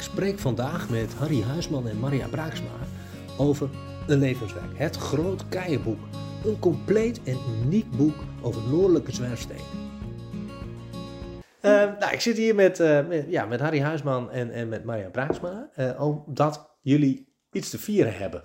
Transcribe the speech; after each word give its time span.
Ik 0.00 0.06
spreek 0.06 0.38
vandaag 0.38 0.90
met 0.90 1.14
Harry 1.14 1.42
Huisman 1.42 1.88
en 1.88 1.98
Maria 1.98 2.28
Braaksma 2.28 2.70
over 3.38 3.70
een 4.08 4.18
levenswerk. 4.18 4.78
Het 4.78 4.96
Groot 4.96 5.48
Keienboek. 5.48 5.98
Een 6.44 6.58
compleet 6.58 7.22
en 7.22 7.38
uniek 7.62 7.90
boek 7.90 8.14
over 8.42 8.62
noordelijke 8.68 9.12
zwerfsteden. 9.12 9.64
Uh, 11.62 11.98
nou, 11.98 12.12
ik 12.12 12.20
zit 12.20 12.36
hier 12.36 12.54
met, 12.54 12.80
uh, 12.80 13.08
met, 13.08 13.26
ja, 13.28 13.46
met 13.46 13.60
Harry 13.60 13.80
Huisman 13.80 14.30
en, 14.30 14.50
en 14.50 14.68
met 14.68 14.84
Maria 14.84 15.08
Braaksma. 15.08 15.70
Uh, 15.78 16.02
omdat 16.02 16.78
jullie 16.82 17.34
iets 17.52 17.70
te 17.70 17.78
vieren 17.78 18.16
hebben. 18.16 18.44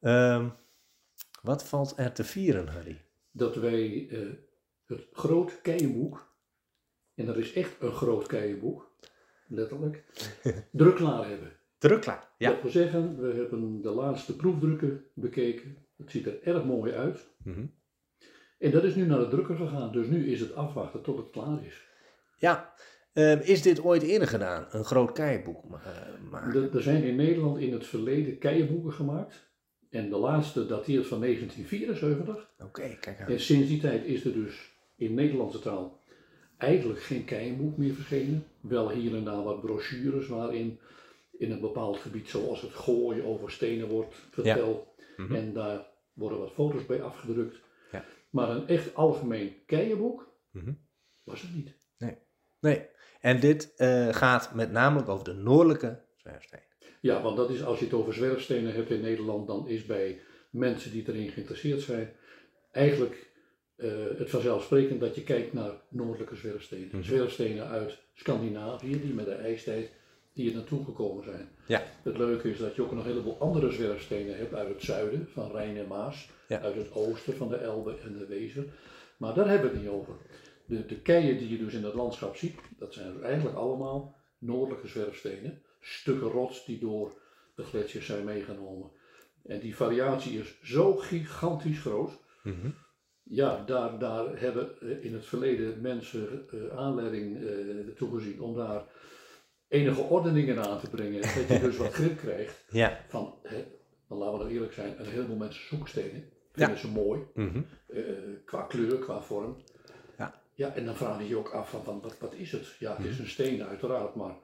Ehm, 0.00 0.48
wat 1.42 1.64
valt 1.64 1.92
er 1.96 2.12
te 2.12 2.24
vieren, 2.24 2.68
Harry? 2.68 3.04
Dat 3.30 3.54
wij 3.54 4.08
het 4.86 5.06
Groot 5.12 5.60
Keienboek, 5.60 6.34
en 7.14 7.26
dat 7.26 7.36
is 7.36 7.52
echt 7.52 7.76
een 7.80 7.92
groot 7.92 8.26
keienboek, 8.26 8.93
letterlijk, 9.54 10.04
druk 10.70 10.96
klaar 10.96 11.28
hebben. 11.28 11.52
Druk 11.78 12.00
klaar, 12.00 12.28
ja. 12.38 12.50
Dat 12.50 12.62
wil 12.62 12.70
zeggen, 12.70 13.20
we 13.20 13.34
hebben 13.34 13.82
de 13.82 13.90
laatste 13.90 14.36
proefdrukken 14.36 15.04
bekeken. 15.14 15.76
Het 15.96 16.10
ziet 16.10 16.26
er 16.26 16.42
erg 16.42 16.64
mooi 16.64 16.92
uit. 16.92 17.26
Mhm. 17.42 17.64
En 18.58 18.70
dat 18.70 18.84
is 18.84 18.94
nu 18.94 19.06
naar 19.06 19.18
de 19.18 19.28
drukker 19.28 19.56
gegaan, 19.56 19.92
dus 19.92 20.06
nu 20.06 20.30
is 20.30 20.40
het 20.40 20.54
afwachten 20.54 21.02
tot 21.02 21.16
het 21.16 21.30
klaar 21.30 21.64
is. 21.66 21.86
Ja, 22.36 22.74
ehm, 23.12 23.38
is 23.42 23.62
dit 23.62 23.82
ooit 23.82 24.02
eerder 24.02 24.28
gedaan, 24.28 24.66
een 24.70 24.84
groot 24.84 25.12
keienboek 25.12 25.64
uh, 25.64 25.70
maken? 26.30 26.62
Er, 26.62 26.76
er 26.76 26.82
zijn 26.82 27.02
in 27.02 27.16
Nederland 27.16 27.58
in 27.58 27.72
het 27.72 27.86
verleden 27.86 28.38
keienboeken 28.38 28.92
gemaakt. 28.92 29.52
En 29.90 30.10
de 30.10 30.16
laatste 30.16 30.66
dateert 30.66 31.06
van 31.06 31.20
1974. 31.20 32.50
Oké, 32.58 32.96
kijk 33.00 33.20
aan. 33.20 33.28
En 33.28 33.40
sinds 33.40 33.68
die 33.68 33.80
tijd 33.80 34.04
is 34.04 34.24
er 34.24 34.32
dus 34.32 34.72
in 34.96 35.14
Nederlandse 35.14 35.58
taal 35.58 36.00
eigenlijk 36.64 37.00
geen 37.02 37.24
keienboek 37.24 37.76
meer 37.76 37.94
verschenen. 37.94 38.46
Wel 38.60 38.90
hier 38.90 39.16
en 39.16 39.24
daar 39.24 39.42
wat 39.42 39.60
brochures 39.60 40.26
waarin 40.26 40.78
in 41.38 41.50
een 41.50 41.60
bepaald 41.60 41.96
gebied, 41.96 42.28
zoals 42.28 42.60
het 42.60 42.72
gooien 42.72 43.24
over 43.24 43.50
stenen, 43.50 43.88
wordt 43.88 44.14
verteld. 44.30 44.86
Mhm. 45.16 45.34
En 45.34 45.52
daar 45.52 45.86
worden 46.12 46.38
wat 46.38 46.52
foto's 46.52 46.86
bij 46.86 47.02
afgedrukt. 47.02 47.60
Ja. 47.92 48.04
Maar 48.30 48.50
een 48.50 48.68
echt 48.68 48.94
algemeen 48.94 49.54
keienboek 49.66 50.32
Mhm. 50.50 50.72
was 51.24 51.42
het 51.42 51.54
niet. 51.54 51.82
Nee, 52.60 52.86
en 53.20 53.40
dit 53.40 53.74
eh, 53.76 54.08
gaat 54.14 54.54
met 54.54 54.72
name 54.72 55.06
over 55.06 55.24
de 55.24 55.32
noordelijke 55.32 56.00
zwerfsteden. 56.16 56.66
Ja, 57.00 57.22
want 57.22 57.36
dat 57.36 57.50
is 57.50 57.64
als 57.64 57.78
je 57.78 57.84
het 57.84 57.94
over 57.94 58.14
zwerfstenen 58.14 58.74
hebt 58.74 58.90
in 58.90 59.00
Nederland, 59.00 59.46
dan 59.46 59.68
is 59.68 59.86
bij 59.86 60.20
mensen 60.50 60.90
die 60.92 61.08
erin 61.08 61.28
geïnteresseerd 61.28 61.80
zijn, 61.80 62.12
eigenlijk 62.72 63.32
eh, 63.76 63.90
het 64.18 64.30
vanzelfsprekend 64.30 65.00
dat 65.00 65.14
je 65.14 65.22
kijkt 65.22 65.52
naar 65.52 65.72
noordelijke 65.88 66.36
zwerfstenen. 66.36 66.88
Mhm. 66.92 67.02
Zwerfstenen 67.02 67.66
uit 67.66 67.98
Scandinavië, 68.14 69.00
die 69.00 69.14
met 69.14 69.24
de 69.24 69.34
ijstijd 69.34 69.90
hier 70.32 70.54
naartoe 70.54 70.84
gekomen 70.84 71.24
zijn. 71.24 71.48
Ja. 71.66 71.82
Het 72.02 72.18
leuke 72.18 72.50
is 72.50 72.58
dat 72.58 72.74
je 72.74 72.82
ook 72.82 72.92
nog 72.92 73.04
een 73.04 73.10
heleboel 73.10 73.38
andere 73.38 73.70
zwerfstenen 73.70 74.36
hebt 74.36 74.54
uit 74.54 74.68
het 74.68 74.82
zuiden, 74.82 75.28
van 75.32 75.50
Rijn 75.50 75.76
en 75.76 75.86
Maas, 75.86 76.28
Ja. 76.48 76.60
uit 76.60 76.74
het 76.74 76.92
oosten 76.92 77.36
van 77.36 77.48
de 77.48 77.56
Elbe 77.56 77.96
en 78.04 78.18
de 78.18 78.26
Wezer. 78.26 78.64
Maar 79.16 79.34
daar 79.34 79.48
hebben 79.48 79.70
we 79.70 79.76
het 79.76 79.84
niet 79.84 79.94
over. 79.94 80.14
De, 80.66 80.86
de 80.86 81.00
keien 81.00 81.38
die 81.38 81.48
je 81.48 81.58
dus 81.58 81.74
in 81.74 81.84
het 81.84 81.94
landschap 81.94 82.36
ziet, 82.36 82.58
dat 82.78 82.94
zijn 82.94 83.12
dus 83.12 83.22
eigenlijk 83.22 83.56
allemaal 83.56 84.20
noordelijke 84.38 84.88
zwerfstenen. 84.88 85.62
Stukken 85.80 86.28
rots 86.28 86.64
die 86.64 86.78
door 86.78 87.12
de 87.54 87.62
gletsjers 87.62 88.06
zijn 88.06 88.24
meegenomen. 88.24 88.90
En 89.46 89.60
die 89.60 89.76
variatie 89.76 90.38
is 90.38 90.58
zo 90.62 90.96
gigantisch 90.96 91.80
groot. 91.80 92.10
Mhm. 92.42 92.70
Ja, 93.26 93.64
daar, 93.66 93.98
daar 93.98 94.40
hebben 94.40 94.80
eh, 94.80 95.04
in 95.04 95.12
het 95.14 95.24
verleden 95.26 95.80
mensen 95.80 96.46
eh, 96.52 96.78
aanleiding 96.78 97.36
eh, 97.36 97.50
toe 97.96 98.14
gezien 98.18 98.40
om 98.40 98.54
daar 98.56 98.84
enige 99.68 100.00
ordeningen 100.00 100.64
aan 100.66 100.80
te 100.80 100.90
brengen. 100.90 101.20
dat 101.36 101.48
je 101.48 101.60
dus 101.60 101.76
wat 101.76 101.92
grip 101.92 102.16
krijgt 102.18 102.64
Ja. 102.70 103.00
van, 103.08 103.34
hè, 103.42 103.56
laten 104.08 104.32
we 104.32 104.38
nou 104.44 104.50
eerlijk 104.50 104.72
zijn, 104.72 104.94
een 105.00 105.06
heleboel 105.06 105.36
mensen 105.36 105.66
zoeken 105.68 105.88
stenen. 105.88 106.24
Vinden 106.52 106.78
ze 106.78 106.88
mooi, 106.88 107.20
Mhm. 107.34 107.60
qua 108.44 108.62
kleur, 108.62 108.98
qua 108.98 109.20
vorm. 109.20 109.56
Ja. 110.18 110.40
Ja, 110.54 110.74
en 110.74 110.84
dan 110.84 110.94
vraag 110.96 111.18
je 111.20 111.28
je 111.28 111.36
ook 111.36 111.48
af 111.50 111.70
van, 111.70 111.84
van 111.84 112.00
wat, 112.00 112.18
wat 112.18 112.34
is 112.34 112.52
het? 112.52 112.76
Ja, 112.78 112.92
Mhm. 112.92 113.02
het 113.02 113.10
is 113.10 113.18
een 113.18 113.28
steen 113.28 113.62
uiteraard, 113.64 114.14
maar 114.14 114.34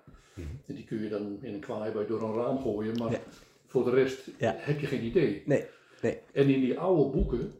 en 0.67 0.75
die 0.75 0.85
kun 0.85 1.03
je 1.03 1.09
dan 1.09 1.39
in 1.43 1.55
een 1.55 1.61
kwaai 1.61 2.07
door 2.07 2.23
een 2.23 2.35
raam 2.35 2.59
gooien. 2.59 2.97
Maar 2.99 3.11
Ja. 3.13 3.19
voor 3.67 3.85
de 3.85 3.91
rest 3.91 4.29
heb 4.39 4.81
je 4.81 4.87
geen 4.87 5.05
idee. 5.05 5.43
Nee, 5.47 5.65
nee. 6.03 6.19
En 6.33 6.49
in 6.49 6.61
die 6.61 6.79
oude 6.79 7.11
boeken 7.17 7.53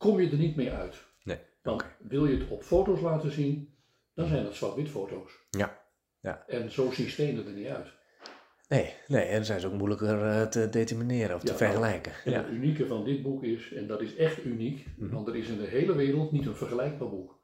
kom 0.00 0.20
je 0.20 0.30
er 0.30 0.36
niet 0.36 0.56
meer 0.56 0.72
uit. 0.72 1.04
Nee. 1.24 1.38
Want 1.62 1.84
wil 1.98 2.26
je 2.26 2.36
het 2.38 2.48
op 2.48 2.62
foto's 2.62 3.00
laten 3.00 3.30
zien, 3.30 3.74
dan 4.14 4.26
zijn 4.26 4.44
het 4.44 4.54
zwart-wit 4.54 4.88
foto's. 4.88 5.32
Ja. 5.50 5.78
Ja. 6.20 6.44
En 6.46 6.70
zo 6.72 6.90
zien 6.90 7.10
stenen 7.10 7.46
er 7.46 7.52
niet 7.52 7.66
uit. 7.66 7.98
Nee, 8.68 8.94
nee, 9.08 9.22
en 9.24 9.34
dan 9.34 9.44
zijn 9.44 9.60
ze 9.60 9.66
ook 9.66 9.72
moeilijker 9.72 10.22
eh, 10.24 10.42
te 10.46 10.68
determineren 10.68 11.36
of 11.36 11.42
te 11.42 11.54
vergelijken. 11.54 12.12
En 12.24 12.30
Ja. 12.32 12.38
het 12.38 12.48
unieke 12.50 12.86
van 12.86 13.04
dit 13.04 13.22
boek 13.22 13.42
is, 13.44 13.72
en 13.72 13.86
dat 13.86 14.00
is 14.00 14.16
echt 14.16 14.44
uniek, 14.44 14.86
Mhm. 14.96 15.14
want 15.14 15.28
er 15.28 15.36
is 15.36 15.48
in 15.48 15.58
de 15.58 15.66
hele 15.66 15.94
wereld 15.94 16.32
niet 16.32 16.46
een 16.46 16.56
vergelijkbaar 16.56 17.08
boek. 17.10 17.38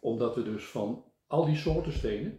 Omdat 0.00 0.34
we 0.34 0.42
dus 0.42 0.64
van 0.64 1.04
al 1.26 1.44
die 1.44 1.56
soorten 1.56 1.92
stenen, 1.92 2.38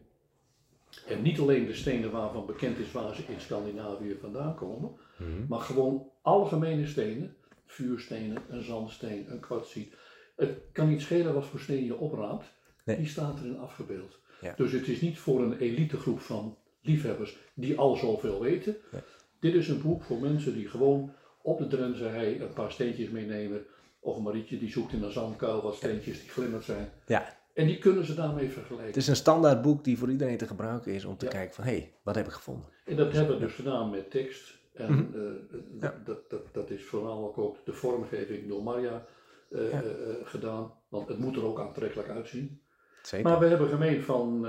en 1.07 1.22
niet 1.22 1.40
alleen 1.40 1.66
de 1.66 1.74
stenen 1.74 2.12
waarvan 2.12 2.46
bekend 2.46 2.78
is 2.78 2.91
waar 2.91 3.16
ze 3.16 3.22
in 3.28 3.41
Scandinavië 3.41 4.18
vandaan 4.22 4.56
komen, 4.56 4.91
Mhm. 5.18 5.47
maar 5.47 5.59
gewoon 5.62 6.12
algemene 6.22 6.88
stenen, 6.88 7.36
vuurstenen, 7.67 8.41
een 8.50 8.63
zandsteen, 8.63 9.31
een 9.31 9.39
kwartsiet. 9.39 9.94
Het 10.35 10.57
kan 10.72 10.89
niet 10.89 11.01
schelen 11.01 11.33
wat 11.33 11.45
voor 11.45 11.59
steen 11.59 11.85
je 11.85 11.97
opraapt, 11.97 12.45
Nee. 12.85 12.97
die 12.97 13.07
staat 13.07 13.39
erin 13.39 13.59
afgebeeld. 13.59 14.17
Ja. 14.41 14.53
Dus 14.57 14.72
het 14.72 14.88
is 14.88 15.01
niet 15.01 15.19
voor 15.19 15.41
een 15.41 15.57
elitegroep 15.57 16.19
van 16.19 16.57
liefhebbers 16.81 17.38
die 17.53 17.77
al 17.77 17.95
zoveel 17.95 18.41
weten. 18.41 18.75
Nee. 18.91 19.01
Dit 19.39 19.53
is 19.53 19.67
een 19.67 19.81
boek 19.81 20.03
voor 20.03 20.19
mensen 20.19 20.53
die 20.53 20.67
gewoon 20.67 21.13
op 21.41 21.57
de 21.57 21.67
Drentse 21.67 22.03
hei 22.03 22.39
een 22.41 22.53
paar 22.53 22.72
steentjes 22.72 23.09
meenemen. 23.09 23.66
Of 24.00 24.19
Marietje 24.19 24.57
die 24.59 24.69
zoekt 24.72 24.94
in 24.94 25.03
een 25.03 25.11
zandkuil 25.11 25.61
wat 25.61 25.75
steentjes 25.75 26.19
die 26.22 26.29
glimmerd 26.29 26.63
zijn. 26.63 26.89
Ja, 27.06 27.35
En 27.53 27.67
die 27.67 27.77
kunnen 27.77 28.06
ze 28.06 28.16
daarmee 28.16 28.50
vergelijken. 28.50 28.88
het 28.88 28.95
is 28.97 29.07
een 29.07 29.16
standaard 29.16 29.61
boek 29.61 29.83
die 29.83 29.97
voor 29.97 30.09
iedereen 30.11 30.38
te 30.38 30.47
gebruiken 30.47 30.94
is 30.94 31.06
om 31.06 31.17
te 31.17 31.25
Ja. 31.25 31.31
kijken 31.31 31.56
van, 31.56 31.63
hé, 31.63 31.72
hey, 31.72 31.94
wat 32.03 32.16
heb 32.16 32.25
ik 32.25 32.31
gevonden? 32.31 32.69
En 32.85 32.95
dat 32.95 33.11
hebben 33.13 33.39
we 33.39 33.45
dus 33.45 33.53
gedaan 33.53 33.89
met 33.89 34.11
tekst. 34.11 34.56
En 34.77 34.93
Mhm. 34.93 35.19
eh, 35.19 35.81
Ja. 35.81 36.01
dat, 36.05 36.29
dat, 36.29 36.41
dat 36.53 36.69
is 36.69 36.83
voornamelijk 36.83 37.38
ook 37.38 37.65
de 37.65 37.73
vormgeving 37.73 38.47
door 38.47 38.63
Maria 38.63 39.05
eh, 39.51 39.71
Ja. 39.71 39.81
eh, 39.81 39.89
gedaan. 40.23 40.73
Want 40.88 41.07
het 41.07 41.17
moet 41.17 41.35
er 41.35 41.43
ook 41.45 41.59
aantrekkelijk 41.59 42.09
uitzien. 42.09 42.61
Zeker. 43.03 43.29
Maar 43.29 43.39
we 43.39 43.45
hebben 43.45 43.67
gemeen 43.67 44.01
van, 44.01 44.41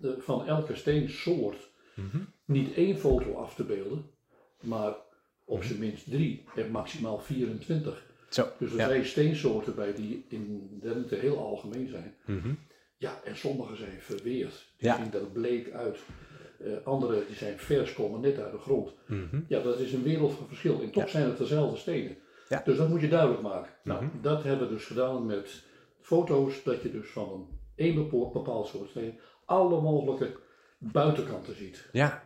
de, 0.00 0.14
van 0.18 0.46
elke 0.46 0.74
steensoort 0.74 1.70
Mhm. 1.94 2.18
niet 2.44 2.74
één 2.74 2.96
foto 2.98 3.34
af 3.34 3.54
te 3.54 3.64
beelden, 3.64 4.10
maar 4.62 4.94
op 5.44 5.58
Mhm. 5.58 5.66
zijn 5.66 5.78
minst 5.78 6.10
drie 6.10 6.44
en 6.56 6.70
maximaal 6.70 7.18
24. 7.18 8.06
Zo, 8.30 8.46
Dus 8.58 8.70
er 8.72 8.76
ja. 8.78 8.86
zijn 8.86 9.04
steensoorten 9.04 9.74
bij 9.74 9.94
die 9.94 10.24
in 10.28 10.70
Drenthe 10.80 11.14
heel 11.14 11.38
algemeen 11.38 11.88
zijn. 11.88 12.14
Ja, 12.96 13.20
en 13.24 13.36
sommige 13.36 13.76
zijn 13.76 14.00
verweerd. 14.00 14.66
Die 14.76 14.88
Ja. 14.88 14.96
zien 14.96 15.12
er 15.12 15.26
bleek 15.26 15.72
uit. 15.72 15.98
Eh, 16.60 16.70
andere 16.84 17.22
die 17.26 17.36
zijn 17.36 17.58
vers, 17.58 17.92
komen 17.92 18.20
net 18.20 18.38
uit 18.38 18.52
de 18.52 18.58
grond. 18.58 18.92
Mhm. 19.06 19.40
Ja, 19.48 19.60
dat 19.60 19.78
is 19.78 19.92
een 19.92 20.02
wereld 20.02 20.32
van 20.34 20.46
verschil. 20.46 20.80
En 20.82 20.90
toch 20.90 21.02
Ja. 21.04 21.08
zijn 21.08 21.24
het 21.24 21.38
dezelfde 21.38 21.76
stenen. 21.78 22.16
Ja. 22.48 22.62
Dus 22.64 22.76
dat 22.76 22.88
moet 22.88 23.00
je 23.00 23.08
duidelijk 23.08 23.42
maken. 23.42 23.70
Nou, 23.84 24.04
Mhm. 24.04 24.20
dat 24.20 24.42
hebben 24.42 24.68
we 24.68 24.74
dus 24.74 24.84
gedaan 24.84 25.26
met 25.26 25.62
foto's 26.00 26.62
dat 26.62 26.82
je 26.82 26.90
dus 26.90 27.08
van 27.10 27.32
een 27.32 27.46
één 27.74 28.08
bepaald 28.32 28.66
soort 28.68 28.90
steen 28.90 29.18
alle 29.44 29.80
mogelijke 29.80 30.36
buitenkanten 30.78 31.56
ziet. 31.56 31.88
Ja. 31.92 32.22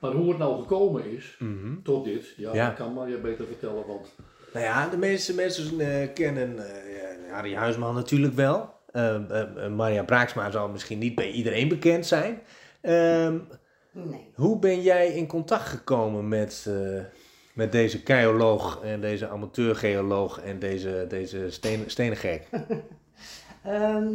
Maar 0.00 0.12
hoe 0.12 0.28
het 0.28 0.38
nou 0.38 0.60
gekomen 0.60 1.04
is 1.04 1.36
Mhm. 1.38 1.82
tot 1.82 2.04
dit, 2.04 2.34
ja, 2.36 2.70
kan 2.70 2.92
Marja 2.92 3.18
beter 3.18 3.46
vertellen, 3.46 3.86
want 3.86 4.14
Nou 4.52 4.64
ja, 4.64 4.88
de 4.88 4.96
meeste 4.96 5.34
mensen 5.34 5.80
eh, 5.80 6.08
kennen 6.14 6.58
eh, 6.58 7.32
Harry 7.32 7.54
Huisman 7.54 7.94
natuurlijk 7.94 8.34
wel. 8.34 8.74
Eh, 8.92 9.68
Maria 9.68 10.02
Braaksma 10.04 10.50
zal 10.50 10.68
misschien 10.68 10.98
niet 10.98 11.14
bij 11.14 11.30
iedereen 11.30 11.68
bekend 11.68 12.06
zijn. 12.06 12.40
Ehm, 12.80 13.38
Nee. 13.92 14.30
hoe 14.34 14.58
ben 14.58 14.80
jij 14.82 15.12
in 15.12 15.26
contact 15.26 15.62
gekomen 15.64 16.28
met, 16.28 16.66
eh, 16.68 17.02
met 17.54 17.72
deze 17.72 18.02
keioloog 18.02 18.80
en 18.82 19.00
deze 19.00 19.28
amateurgeoloog 19.28 20.40
en 20.40 20.58
deze, 20.58 21.04
deze 21.08 21.50
steen, 21.50 21.84
stenengek? 21.86 22.48
Ehm, 23.62 24.14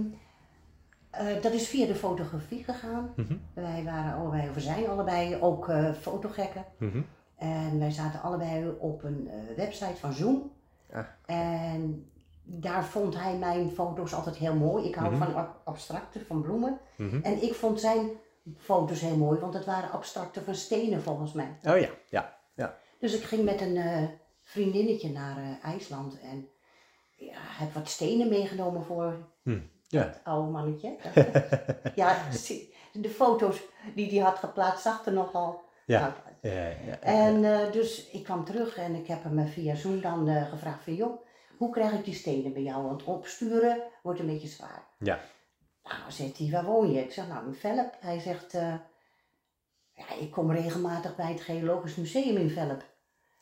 eh, 1.09 1.41
dat 1.41 1.53
is 1.53 1.67
via 1.67 1.85
de 1.87 1.95
fotografie 1.95 2.63
gegaan. 2.63 3.13
Mhm. 3.15 3.35
Wij 3.53 3.81
waren 3.85 4.13
allebei, 4.13 4.49
of 4.49 4.53
we 4.55 4.61
zijn 4.61 4.87
allebei 4.87 5.37
ook 5.41 5.69
eh, 5.69 5.93
fotogekken. 6.01 6.65
Mhm. 6.77 7.01
En 7.37 7.79
wij 7.79 7.91
zaten 7.91 8.21
allebei 8.21 8.69
op 8.79 9.03
een 9.03 9.29
website 9.55 9.95
van 9.99 10.13
Zoom. 10.13 10.51
Ah. 10.93 11.03
En 11.25 12.09
daar 12.43 12.85
vond 12.85 13.15
hij 13.19 13.37
mijn 13.37 13.71
foto's 13.71 14.13
altijd 14.13 14.35
heel 14.35 14.55
mooi. 14.55 14.85
Ik 14.87 14.95
hou 14.95 15.11
Mhm. 15.15 15.23
van 15.23 15.35
ab- 15.35 15.61
abstracte, 15.63 16.19
van 16.25 16.41
bloemen. 16.41 16.79
En 17.21 17.43
ik 17.43 17.53
vond 17.53 17.79
zijn 17.79 18.09
foto's 18.57 19.01
heel 19.01 19.17
mooi, 19.17 19.39
want 19.39 19.53
het 19.53 19.65
waren 19.65 19.91
abstracte 19.91 20.41
van 20.43 20.55
stenen 20.55 21.01
volgens 21.01 21.33
mij. 21.33 21.57
Oh 21.63 21.79
ja, 21.79 21.89
ja, 22.09 22.37
ja. 22.55 22.77
Dus 22.99 23.13
ik 23.13 23.23
ging 23.23 23.43
met 23.43 23.61
een 23.61 23.77
eh, 23.77 24.03
vriendinnetje 24.41 25.09
naar 25.11 25.37
eh, 25.37 25.69
IJsland 25.69 26.19
en 26.19 26.47
ja, 27.15 27.37
heb 27.37 27.73
wat 27.73 27.89
stenen 27.89 28.29
meegenomen 28.29 28.83
voor 28.83 29.15
Hm. 29.43 29.59
Ja. 29.87 30.03
het 30.03 30.19
oude 30.23 30.51
mannetje. 30.51 30.95
ja, 31.95 32.17
de 32.93 33.09
foto's 33.09 33.61
die 33.95 34.09
hij 34.09 34.29
had 34.29 34.37
geplaatst 34.39 34.83
zag 34.83 35.05
er 35.05 35.13
nogal 35.13 35.63
Ja. 35.85 36.01
uit. 36.03 36.53
Ja, 36.53 36.61
ja, 36.67 36.75
ja. 36.85 36.99
En 36.99 37.43
eh, 37.45 37.71
dus 37.71 38.09
ik 38.09 38.23
kwam 38.23 38.45
terug 38.45 38.77
en 38.77 38.95
ik 38.95 39.07
heb 39.07 39.23
hem 39.23 39.47
via 39.47 39.75
Zoom 39.75 40.01
dan 40.01 40.27
gevraagd 40.45 40.83
van 40.83 40.95
joh, 40.95 41.21
hoe 41.57 41.69
krijg 41.71 41.91
ik 41.91 42.05
die 42.05 42.13
stenen 42.13 42.53
bij 42.53 42.61
jou? 42.61 42.83
Want 42.83 43.03
opsturen 43.03 43.81
wordt 44.03 44.19
een 44.19 44.25
beetje 44.25 44.47
zwaar. 44.47 44.83
Ja. 44.99 45.19
Nou, 45.85 46.11
zegt 46.11 46.37
hij, 46.37 46.49
waar 46.51 46.65
woon 46.65 46.91
je? 46.91 46.99
Ik 47.03 47.11
zeg, 47.11 47.27
nou, 47.27 47.47
in 47.47 47.53
Velp. 47.53 47.93
Hij 47.99 48.19
zegt, 48.19 48.53
eh, 48.53 48.75
ja, 49.93 50.13
ik 50.19 50.31
kom 50.31 50.51
regelmatig 50.51 51.15
bij 51.15 51.31
het 51.31 51.41
Geologisch 51.41 51.95
Museum 51.95 52.37
in 52.37 52.49
Velp. 52.49 52.83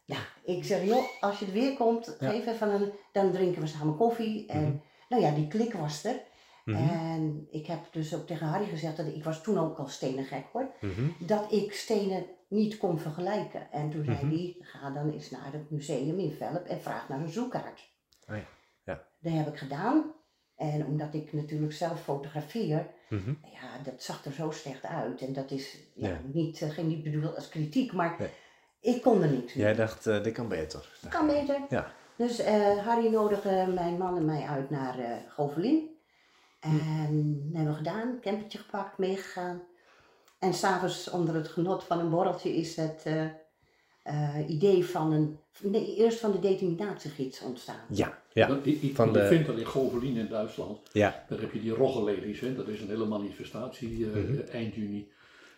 Ja, 0.05 0.17
ik 0.43 0.63
zeg, 0.63 0.83
joh, 0.85 1.03
als 1.19 1.39
je 1.39 1.45
er 1.45 1.51
weer 1.51 1.73
komt, 1.77 2.15
Ja. 2.19 2.29
geef 2.29 2.45
even 2.47 2.69
een, 2.73 2.91
dan 3.11 3.31
drinken 3.31 3.61
we 3.61 3.67
samen 3.67 3.95
koffie. 3.97 4.47
En 4.47 4.61
Mhm. 4.63 4.75
nou 5.09 5.21
ja, 5.21 5.31
die 5.31 5.47
klik 5.47 5.73
was 5.73 6.03
er. 6.03 6.21
Mhm. 6.65 6.77
En 6.89 7.47
ik 7.51 7.65
heb 7.65 7.79
dus 7.91 8.15
ook 8.15 8.27
tegen 8.27 8.47
Harry 8.47 8.65
gezegd, 8.67 8.97
dat 8.97 9.05
ik 9.07 9.23
was 9.23 9.43
toen 9.43 9.57
ook 9.59 9.77
al 9.77 9.87
stenen 9.87 10.25
gek 10.25 10.45
hoor 10.51 10.71
Mhm. 10.81 11.07
dat 11.19 11.51
ik 11.51 11.73
stenen 11.73 12.25
niet 12.47 12.77
kon 12.77 12.99
vergelijken. 12.99 13.71
En 13.71 13.89
toen 13.89 14.03
zei 14.05 14.17
hij, 14.17 14.55
ga 14.59 14.89
dan 14.89 15.11
eens 15.11 15.29
naar 15.29 15.51
het 15.51 15.69
museum 15.69 16.19
in 16.19 16.31
Velp 16.31 16.65
en 16.65 16.81
vraag 16.81 17.09
naar 17.09 17.19
een 17.19 17.29
zoekkaart. 17.29 17.91
Ah 18.25 18.37
ja, 18.37 18.43
ja. 18.83 19.03
Dat 19.19 19.33
heb 19.33 19.47
ik 19.47 19.57
gedaan. 19.57 20.03
En 20.57 20.85
omdat 20.85 21.13
ik 21.13 21.33
natuurlijk 21.33 21.73
zelf 21.73 22.03
fotografeer, 22.03 22.88
Mhm. 23.09 23.29
ja, 23.29 23.83
dat 23.83 24.03
zag 24.03 24.25
er 24.25 24.31
zo 24.31 24.51
slecht 24.51 24.83
uit. 24.85 25.21
En 25.21 25.33
dat 25.33 25.51
is 25.51 25.77
ja, 25.95 26.07
Ja. 26.09 26.19
niet, 26.23 26.61
eh, 26.61 26.69
geen 26.69 26.88
niet 26.88 27.03
bedoeld 27.03 27.35
als 27.35 27.50
kritiek, 27.50 27.94
maar 27.94 28.15
Nee. 28.19 28.29
ik 28.79 29.01
kon 29.01 29.21
er 29.21 29.29
niks 29.29 29.53
mee. 29.53 29.63
Jij 29.65 29.73
dacht, 29.75 30.07
eh, 30.07 30.23
dit 30.23 30.33
kan 30.33 30.47
beter. 30.47 30.97
Kan 31.09 31.27
beter. 31.27 31.57
Ja. 31.69 31.91
Dus 32.15 32.39
eh, 32.39 32.77
Harry 32.85 33.07
nodigde 33.11 33.67
mijn 33.73 33.97
man 33.97 34.17
en 34.17 34.25
mij 34.25 34.41
uit 34.44 34.69
naar 34.69 35.00
eh 35.00 35.11
Govelin. 35.29 35.89
En 36.59 37.41
dat 37.44 37.53
hebben 37.55 37.71
we 37.71 37.77
gedaan, 37.77 38.19
campertje 38.21 38.57
gepakt, 38.57 38.97
meegegaan. 38.97 39.61
En 40.39 40.53
s'avonds 40.53 41.09
onder 41.09 41.35
het 41.35 41.47
genot 41.47 41.83
van 41.83 42.00
een 42.00 42.09
borreltje 42.09 42.55
is 42.55 42.75
het 42.75 43.05
idee 44.47 44.85
van 44.85 45.11
een, 45.11 45.39
nee, 45.61 45.95
eerst 45.95 46.19
van 46.19 46.31
de 46.31 46.39
determinatiegids 46.39 47.41
ontstaan. 47.41 47.85
Ja, 47.89 48.21
ja, 48.33 48.47
Dat- 48.47 48.65
Ik, 48.65 48.81
ik, 48.81 48.95
Van 48.95 49.13
de- 49.13 49.27
vindt 49.27 49.47
dat 49.47 49.57
in 49.57 49.65
Govelin 49.65 50.15
in 50.15 50.27
Duitsland, 50.27 50.80
ja. 50.91 51.25
daar 51.30 51.39
heb 51.39 51.51
je 51.53 51.62
die 51.62 51.71
roggelelies, 51.71 52.39
hè, 52.39 52.56
dat 52.56 52.68
is 52.68 52.81
een 52.81 52.88
hele 52.88 53.06
manifestatie 53.06 54.06
eh, 54.06 54.24
Mhm. 54.24 54.39
eind 54.51 54.75
juni. 54.75 55.12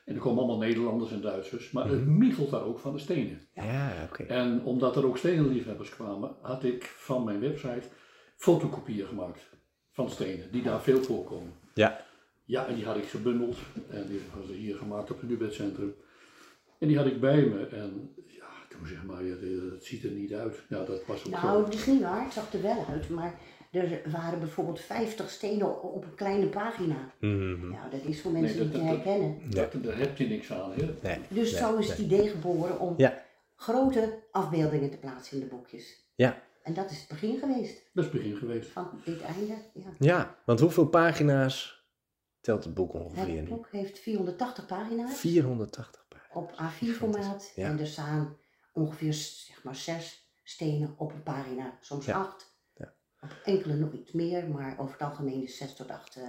En 0.06 0.16
er 0.16 0.22
komen 0.22 0.38
allemaal 0.44 0.58
Nederlanders 0.68 1.12
en 1.12 1.22
Duitsers, 1.22 1.72
maar 1.72 1.88
het 1.90 2.02
Mhm. 2.06 2.18
miegelt 2.18 2.50
daar 2.52 2.64
ook 2.64 2.80
van 2.80 2.94
de 2.94 3.00
stenen. 3.00 3.42
Ja, 3.54 3.92
oké. 4.10 4.24
En 4.24 4.62
omdat 4.64 4.96
er 4.96 5.06
ook 5.06 5.18
stenenliefhebbers 5.18 5.90
kwamen, 5.90 6.32
had 6.42 6.64
ik 6.64 6.84
van 6.98 7.24
mijn 7.24 7.40
website 7.40 7.88
fotokopieën 8.36 9.06
gemaakt 9.08 9.40
van 9.92 10.10
stenen, 10.10 10.52
die 10.52 10.62
daar 10.64 10.82
veel 10.82 11.04
voorkomen. 11.04 11.54
Ja, 11.74 12.04
Ja, 12.48 12.68
en 12.68 12.76
die 12.76 12.86
had 12.86 12.98
ik 12.98 13.04
gebundeld 13.06 13.58
en 13.90 14.08
die 14.08 14.20
hadden 14.34 14.56
hier 14.56 14.76
gemaakt 14.76 15.12
op 15.12 15.20
het 15.20 15.30
Nubedcentrum. 15.30 15.96
En 16.80 16.88
die 16.88 16.98
had 16.98 17.06
ik 17.06 17.20
bij 17.20 17.42
me 17.46 17.66
en 17.66 18.14
ja, 18.28 18.46
toen 18.78 18.88
zeg 18.88 19.04
maar, 19.04 19.24
ja, 19.24 19.36
het 19.74 19.86
ziet 19.86 20.04
er 20.04 20.12
niet 20.12 20.34
uit. 20.34 20.64
Ja, 20.70 20.84
dat 20.84 21.06
was 21.06 21.26
ook 21.26 21.32
Nou, 21.32 21.48
zo. 21.58 21.64
het 21.66 21.74
is 21.74 21.86
niet 21.86 22.02
waar, 22.02 22.24
het 22.24 22.34
zag 22.34 22.54
er 22.54 22.62
wel 22.62 22.86
uit, 22.90 23.10
maar 23.10 23.34
er 23.72 24.02
waren 24.12 24.40
bijvoorbeeld 24.40 24.80
50 24.80 25.30
stenen 25.30 25.82
op 25.84 26.04
een 26.04 26.16
kleine 26.16 26.46
pagina. 26.48 27.12
Nou, 27.20 27.90
dat 27.92 28.04
is 28.04 28.22
voor 28.22 28.32
mensen 28.32 28.56
Nee, 28.58 28.64
niet 28.66 28.74
dat- 28.74 28.82
te 28.82 28.88
dat- 28.88 28.96
herkennen. 28.96 29.50
Dat, 29.50 29.84
daar 29.84 29.98
heb 29.98 30.18
je 30.18 30.28
niks 30.28 30.52
aan. 30.52 30.72
Hè? 30.72 30.96
Nee. 31.02 31.18
Dus 31.30 31.52
nee, 31.52 31.62
zo 31.62 31.78
is 31.78 31.88
nee. 31.88 31.96
het 31.98 32.06
idee 32.06 32.30
geboren 32.30 32.80
om 32.80 32.94
Ja. 32.98 33.24
grote 33.56 34.20
afbeeldingen 34.32 34.90
te 34.90 34.98
plaatsen 34.98 35.38
in 35.38 35.44
de 35.44 35.56
boekjes. 35.56 36.10
Ja. 36.16 36.44
En 36.64 36.74
dat 36.74 36.92
is 36.92 37.00
het 37.00 37.08
begin 37.08 37.38
geweest 37.40 37.90
Dat 37.94 38.06
is 38.06 38.12
het 38.12 38.22
begin 38.22 38.36
geweest. 38.38 38.70
van 38.70 38.90
dit 39.06 39.22
einde. 39.22 39.54
Ja. 39.74 39.90
Ja, 40.00 40.36
want 40.46 40.60
hoeveel 40.60 40.88
pagina's 40.88 41.84
telt 42.42 42.64
het 42.64 42.74
boek 42.74 42.94
ongeveer 42.94 43.36
Het 43.36 43.42
nu? 43.44 43.50
boek 43.50 43.68
heeft 43.72 44.00
480 44.00 44.66
pagina's 44.66 45.14
480 45.20 46.06
pagina's. 46.10 46.34
op 46.36 46.52
A4 46.52 46.94
formaat. 46.98 47.52
Ja. 47.56 47.68
En 47.70 47.80
er 47.80 47.88
staan 47.88 48.38
ongeveer 48.76 49.14
zeg 49.14 49.64
maar, 49.64 49.76
zes 49.76 50.30
stenen 50.44 50.94
op 50.98 51.12
een 51.14 51.24
pagina, 51.24 51.78
soms 51.82 52.06
Ja. 52.06 52.14
acht. 52.20 52.54
Ja. 52.78 52.94
Op 53.22 53.42
enkele 53.44 53.76
nog 53.76 53.94
iets 53.94 54.12
meer, 54.12 54.50
maar 54.50 54.76
over 54.80 54.94
het 54.94 55.02
algemeen 55.10 55.44
is 55.44 55.58
zes 55.58 55.76
tot 55.76 55.90
acht. 55.90 56.16
eh, 56.16 56.24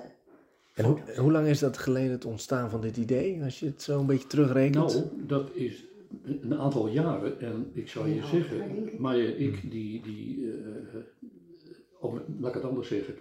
En 0.74 0.84
hoe, 1.16 1.32
lang 1.32 1.46
is 1.46 1.58
dat 1.58 1.78
geleden 1.78 2.10
het 2.10 2.24
ontstaan 2.24 2.70
van 2.70 2.80
dit 2.80 2.96
idee, 2.96 3.42
als 3.42 3.58
je 3.60 3.66
het 3.66 3.82
zo 3.82 4.00
een 4.00 4.06
beetje 4.06 4.26
terugrekent? 4.28 4.94
Nou, 4.94 5.26
dat 5.26 5.54
is 5.54 5.84
een 6.24 6.54
aantal 6.58 6.88
jaren. 6.88 7.40
En 7.40 7.70
ik 7.74 7.88
zou 7.88 8.08
je 8.08 8.14
Ja, 8.14 8.26
zeggen, 8.26 8.90
maar 8.98 9.18
ik 9.18 9.70
die, 9.70 10.02
die 10.02 10.38
uh, 10.38 10.54
of, 12.00 12.12
laat 12.40 12.48
ik 12.48 12.54
het 12.54 12.64
anders 12.70 12.88
zeggen. 12.88 13.14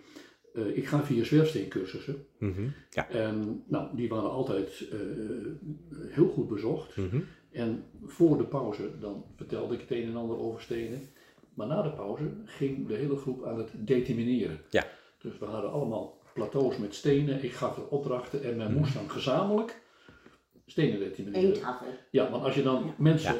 Uh, 0.54 0.78
ik 0.78 0.88
ga 0.88 1.04
via 1.04 1.24
zwerfsteencursussen. 1.24 2.26
Mhm. 2.40 2.68
Ja. 2.90 3.10
En 3.10 3.64
nou, 3.68 3.96
die 3.96 4.10
waren 4.10 4.30
altijd 4.32 4.80
uh, 4.94 5.00
heel 6.10 6.28
goed 6.28 6.48
bezocht. 6.48 6.96
Mhm. 6.98 7.20
En 7.56 7.84
voor 8.06 8.38
de 8.38 8.44
pauze 8.44 8.90
dan 9.00 9.24
vertelde 9.36 9.74
ik 9.74 9.80
het 9.80 9.92
een 9.92 10.04
en 10.04 10.16
ander 10.16 10.38
over 10.40 10.62
stenen. 10.62 11.02
Maar 11.54 11.68
na 11.68 11.82
de 11.82 11.90
pauze 11.92 12.24
ging 12.46 12.88
de 12.88 12.94
hele 12.96 13.16
groep 13.16 13.46
aan 13.46 13.58
het 13.58 13.70
determineren. 13.74 14.60
Ja. 14.70 14.84
Dus 15.22 15.38
we 15.40 15.46
hadden 15.46 15.72
allemaal 15.72 16.18
plateaus 16.34 16.78
met 16.78 16.96
stenen. 16.96 17.44
Ik 17.44 17.52
gaf 17.54 17.76
de 17.76 17.90
opdrachten 17.90 18.44
en 18.44 18.56
men 18.58 18.68
Mhm. 18.72 18.78
moest 18.80 18.94
dan 18.94 19.10
gezamenlijk 19.10 19.82
stenen 20.66 21.00
determineren. 21.00 21.50
Eén 21.56 21.60
tafel. 21.62 21.88
Ja, 22.12 22.30
want 22.32 22.44
als 22.44 22.56
je 22.56 22.64
dan 22.64 22.84
Ja. 22.86 22.94
mensen 22.98 23.36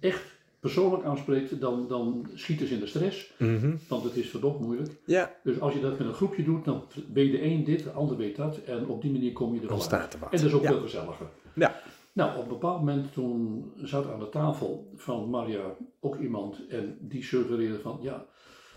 echt 0.00 0.22
persoonlijk 0.60 1.04
aanspreekt, 1.04 1.60
dan, 1.60 1.88
dan 1.88 2.26
schieten 2.34 2.66
ze 2.66 2.74
in 2.74 2.80
de 2.80 2.86
stress. 2.86 3.32
Mhm. 3.38 3.76
Want 3.88 4.04
het 4.04 4.16
is 4.16 4.28
verdomd 4.30 4.60
moeilijk. 4.60 4.90
Ja, 5.06 5.34
Dus 5.42 5.60
als 5.60 5.72
je 5.74 5.80
dat 5.80 5.98
met 5.98 6.06
een 6.08 6.14
groepje 6.14 6.42
doet, 6.44 6.64
dan 6.64 6.82
weet 7.12 7.32
de 7.32 7.42
een 7.42 7.64
dit, 7.64 7.82
de 7.82 7.90
ander 7.90 8.16
weet 8.16 8.36
dat. 8.36 8.56
En 8.64 8.86
op 8.86 9.02
die 9.02 9.10
manier 9.10 9.32
kom 9.32 9.54
je 9.54 9.60
er 9.60 9.66
wel 9.66 9.70
uit. 9.70 9.78
ontstaat 9.80 10.12
er 10.12 10.18
wat. 10.20 10.30
En 10.32 10.36
dat 10.38 10.46
is 10.46 10.52
ook 10.54 10.62
ja. 10.62 10.68
veel 10.68 10.80
gezelliger. 10.80 11.26
Ja. 11.54 11.80
Nou, 12.12 12.36
op 12.36 12.42
een 12.42 12.48
bepaald 12.48 12.78
moment 12.78 13.12
toen 13.12 13.72
zat 13.76 14.10
aan 14.10 14.18
de 14.18 14.28
tafel 14.28 14.92
van 14.96 15.30
Maria 15.30 15.76
ook 16.00 16.18
iemand 16.18 16.66
en 16.68 16.98
die 17.00 17.22
suggereerde 17.24 17.80
van 17.80 17.98
ja, 18.02 18.26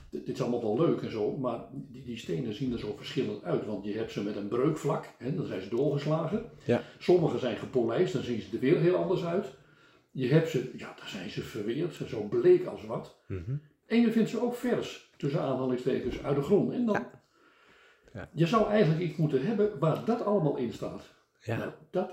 dit, 0.09 0.27
is 0.27 0.41
allemaal 0.41 0.62
wel 0.62 0.88
leuk 0.88 1.01
en 1.01 1.12
zo, 1.12 1.38
maar 1.38 1.65
die, 1.71 2.03
die 2.03 2.18
stenen 2.18 2.53
zien 2.53 2.71
er 2.74 2.80
zo 2.80 2.94
verschillend 2.97 3.44
uit. 3.44 3.65
Want 3.65 3.85
je 3.85 3.94
hebt 3.94 4.12
ze 4.12 4.24
met 4.24 4.35
een 4.35 4.47
breukvlak, 4.47 5.13
hè, 5.18 5.35
dan 5.35 5.45
zijn 5.45 5.62
ze 5.62 5.69
doorgeslagen. 5.69 6.45
Ja. 6.65 6.81
Sommige 7.00 7.38
zijn 7.38 7.57
gepolijst, 7.57 8.13
dan 8.13 8.24
zien 8.24 8.41
ze 8.41 8.47
er 8.53 8.59
weer 8.59 8.80
heel 8.80 8.95
anders 8.95 9.25
uit. 9.25 9.53
Je 10.12 10.27
hebt 10.27 10.50
ze, 10.50 10.71
ja, 10.77 10.94
dan 10.97 11.07
zijn 11.07 11.30
ze 11.30 11.41
verweerd, 11.41 11.94
ze 11.94 12.07
zo 12.07 12.21
bleek 12.21 12.65
als 12.65 12.85
wat. 12.85 13.15
Mhm. 13.27 13.56
En 13.85 14.01
je 14.01 14.12
vindt 14.12 14.30
ze 14.30 14.41
ook 14.41 14.56
vers, 14.56 15.12
tussen 15.18 15.41
aanhalingstekens, 15.41 16.24
uit 16.24 16.35
de 16.35 16.41
grond. 16.41 16.71
En 16.74 16.85
dan, 16.85 16.95
Ja. 16.95 17.21
Ja. 18.13 18.30
je 18.33 18.45
zou 18.45 18.69
eigenlijk 18.69 19.01
iets 19.01 19.18
moeten 19.18 19.45
hebben 19.45 19.80
waar 19.80 20.06
dat 20.06 20.25
allemaal 20.25 20.57
in 20.57 20.74
staat. 20.74 21.13
Ja. 21.41 21.57
Nou, 21.57 21.71
dat 21.91 22.12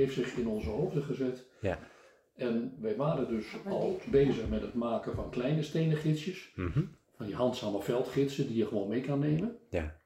heeft 0.00 0.14
zich 0.14 0.36
in 0.36 0.46
onze 0.48 0.68
hoofden 0.68 1.02
gezet. 1.02 1.46
Ja. 1.60 1.78
En 2.34 2.76
wij 2.80 2.96
waren 2.96 3.28
dus 3.28 3.46
al 3.66 4.00
bezig 4.10 4.48
met 4.48 4.62
het 4.62 4.74
maken 4.74 5.14
van 5.14 5.30
kleine 5.30 5.62
stenen 5.62 5.96
gidsjes. 5.96 6.52
Mhm. 6.54 6.82
Van 7.16 7.26
die 7.26 7.34
handzame 7.34 7.82
veldgidsen 7.82 8.46
die 8.46 8.56
je 8.56 8.66
gewoon 8.66 8.88
mee 8.88 9.00
kan 9.00 9.18
nemen. 9.18 9.58
Ja. 9.70 9.96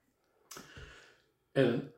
En 1.52 1.92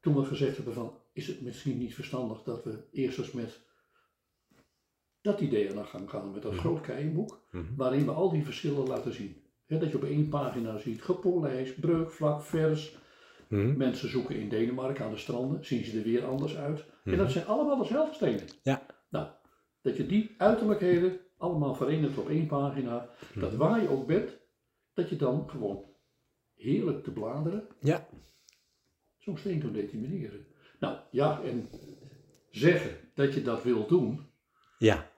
toen 0.00 0.14
we 0.16 0.24
gezegd 0.24 0.56
hebben 0.56 0.74
van, 0.74 0.92
is 1.12 1.26
het 1.26 1.40
misschien 1.40 1.78
niet 1.78 1.94
verstandig 1.94 2.42
dat 2.42 2.64
we 2.64 2.78
eerst 2.92 3.18
eens 3.18 3.32
met 3.32 3.60
dat 5.20 5.40
idee 5.40 5.70
aan 5.70 5.76
de 5.76 5.84
gang 5.84 6.10
gaan. 6.10 6.32
Met 6.32 6.42
dat 6.42 6.52
Mhm. 6.52 6.60
groot 6.60 6.80
keienboek. 6.80 7.40
Mhm. 7.50 7.64
Waarin 7.76 8.04
we 8.04 8.10
al 8.10 8.30
die 8.30 8.44
verschillen 8.44 8.86
laten 8.86 9.14
zien. 9.14 9.42
Hè, 9.66 9.78
dat 9.78 9.90
je 9.90 9.96
op 9.96 10.04
één 10.04 10.28
pagina 10.28 10.78
ziet 10.78 11.02
gepolijst, 11.02 11.80
breukvlak, 11.80 12.42
vers. 12.42 12.96
Mhm. 13.48 13.76
Mensen 13.76 14.08
zoeken 14.08 14.36
in 14.36 14.48
Denemarken 14.48 15.04
aan 15.04 15.10
de 15.10 15.16
stranden, 15.16 15.64
zien 15.64 15.84
ze 15.84 15.98
er 15.98 16.04
weer 16.04 16.24
anders 16.24 16.56
uit. 16.56 16.78
En 16.80 16.86
Mhm. 17.04 17.16
dat 17.16 17.30
zijn 17.32 17.46
allemaal 17.46 17.78
dezelfde 17.78 18.14
stenen. 18.14 18.44
Ja. 18.62 18.86
Nou, 19.10 19.28
dat 19.82 19.96
je 19.96 20.06
die 20.06 20.34
uiterlijkheden 20.38 21.20
allemaal 21.36 21.74
verenigt 21.74 22.18
op 22.18 22.28
één 22.28 22.46
pagina, 22.46 23.08
dat 23.34 23.50
Mhm. 23.50 23.56
waar 23.60 23.82
je 23.82 23.88
ook 23.88 24.06
bent, 24.06 24.30
dat 24.94 25.08
je 25.08 25.16
dan 25.16 25.50
gewoon 25.50 25.84
heerlijk 26.54 27.04
te 27.04 27.10
bladeren 27.12 27.66
Ja. 27.80 28.08
zo'n 29.18 29.38
steen 29.38 29.60
kunt 29.60 29.74
determineren. 29.74 30.46
Nou 30.80 30.98
ja, 31.10 31.42
en 31.42 31.68
zeggen 32.50 32.96
dat 33.14 33.34
je 33.34 33.42
dat 33.42 33.62
wil 33.62 33.86
doen, 33.86 34.26
Ja. 34.78 35.10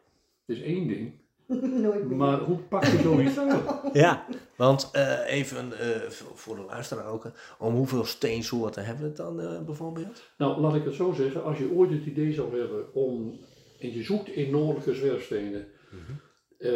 is 0.46 0.60
één 0.60 0.88
ding. 0.88 1.20
Nooit 1.82 2.04
meer. 2.08 2.16
Maar 2.16 2.38
hoe 2.38 2.56
pak 2.58 2.84
je 2.84 2.98
zoiets 2.98 3.38
aan? 3.38 3.62
Ja, 3.92 4.26
want 4.56 4.88
eh, 4.92 5.32
even 5.32 5.72
eh, 5.78 6.10
voor 6.34 6.56
de 6.56 6.62
luisteraar 6.62 7.06
ook, 7.06 7.30
om 7.58 7.74
hoeveel 7.74 8.04
steensoorten 8.04 8.84
hebben 8.84 9.02
we 9.02 9.08
het 9.08 9.16
dan 9.18 9.40
eh, 9.40 9.60
bijvoorbeeld? 9.64 10.30
Nou, 10.38 10.60
laat 10.60 10.74
ik 10.74 10.84
het 10.84 10.94
zo 10.94 11.12
zeggen. 11.12 11.44
Als 11.44 11.58
je 11.58 11.70
ooit 11.72 11.90
het 11.90 12.04
idee 12.06 12.32
zou 12.32 12.58
hebben 12.58 12.94
om, 12.94 13.38
en 13.78 13.92
je 13.92 14.02
zoekt 14.02 14.28
in 14.28 14.50
noordelijke 14.50 14.94
zwerfstenen, 14.94 15.66
Mhm. 15.90 16.12
eh, 16.58 16.70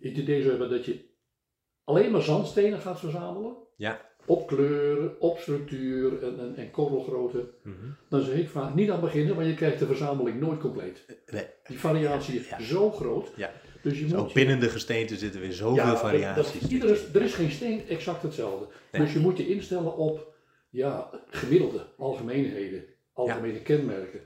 het 0.00 0.16
idee 0.16 0.38
zou 0.42 0.50
hebben 0.50 0.70
dat 0.76 0.84
je 0.84 1.06
alleen 1.84 2.10
maar 2.10 2.22
zandstenen 2.22 2.80
gaat 2.80 2.98
verzamelen, 2.98 3.56
Ja. 3.76 4.00
op 4.26 4.46
kleur, 4.46 5.16
op 5.18 5.38
structuur 5.38 6.22
en, 6.22 6.38
en, 6.40 6.56
en 6.56 6.70
korrelgrootte, 6.70 7.50
Mhm. 7.62 7.76
dan 8.08 8.20
zeg 8.22 8.34
ik 8.34 8.48
vaak 8.48 8.74
niet 8.74 8.90
aan 8.90 9.00
beginnen, 9.00 9.34
want 9.36 9.46
je 9.46 9.54
krijgt 9.54 9.78
de 9.78 9.86
verzameling 9.86 10.40
nooit 10.40 10.60
compleet. 10.60 11.04
Nee, 11.26 11.46
Die 11.66 11.78
variatie 11.80 12.38
is 12.40 12.48
Ja. 12.48 12.60
zo 12.62 12.90
groot, 12.90 13.32
ja. 13.36 13.50
Dus 13.82 13.94
je 13.98 14.02
Dus 14.04 14.12
moet... 14.12 14.20
ook 14.20 14.32
binnen 14.32 14.60
de 14.60 14.68
gesteenten 14.68 15.16
zitten 15.16 15.40
weer 15.40 15.52
zoveel 15.52 15.84
Ja, 15.84 15.96
variaties. 15.96 16.60
dat- 16.60 16.70
iedere, 16.70 16.98
er 17.14 17.22
is 17.22 17.34
geen 17.34 17.50
steen 17.50 17.88
exact 17.88 18.22
hetzelfde. 18.22 18.66
Nee. 18.92 19.02
Dus 19.02 19.12
je 19.12 19.18
moet 19.18 19.36
je 19.38 19.48
instellen 19.48 19.96
op 19.96 20.34
ja, 20.70 21.10
gemiddelde 21.30 21.86
algemeenheden. 21.96 22.84
algemene 23.12 23.62
kenmerken. 23.62 24.20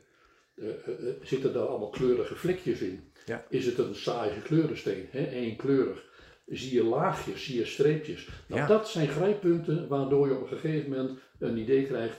Eh, 0.57 0.69
eh, 0.69 0.75
eh, 0.89 1.15
zitten 1.23 1.53
daar 1.53 1.67
allemaal 1.67 1.89
kleurige 1.91 2.35
vlekjes 2.35 2.81
in? 2.81 3.13
Ja. 3.27 3.45
Is 3.49 3.67
het 3.67 3.79
een 3.79 3.95
saaie 3.95 4.43
kleurensteen, 4.43 5.07
hè? 5.11 5.29
eenkleurig? 5.29 6.11
Zie 6.47 6.75
je 6.75 6.85
laagjes, 6.85 7.45
zie 7.45 7.59
je 7.59 7.65
streepjes? 7.65 8.29
Nou, 8.47 8.67
dat 8.69 8.89
zijn 8.89 9.09
grijppunten 9.09 9.89
waardoor 9.89 10.29
je 10.29 10.35
op 10.35 10.51
een 10.51 10.59
gegeven 10.59 10.91
moment 10.91 11.19
een 11.39 11.57
idee 11.57 11.87
krijgt. 11.87 12.17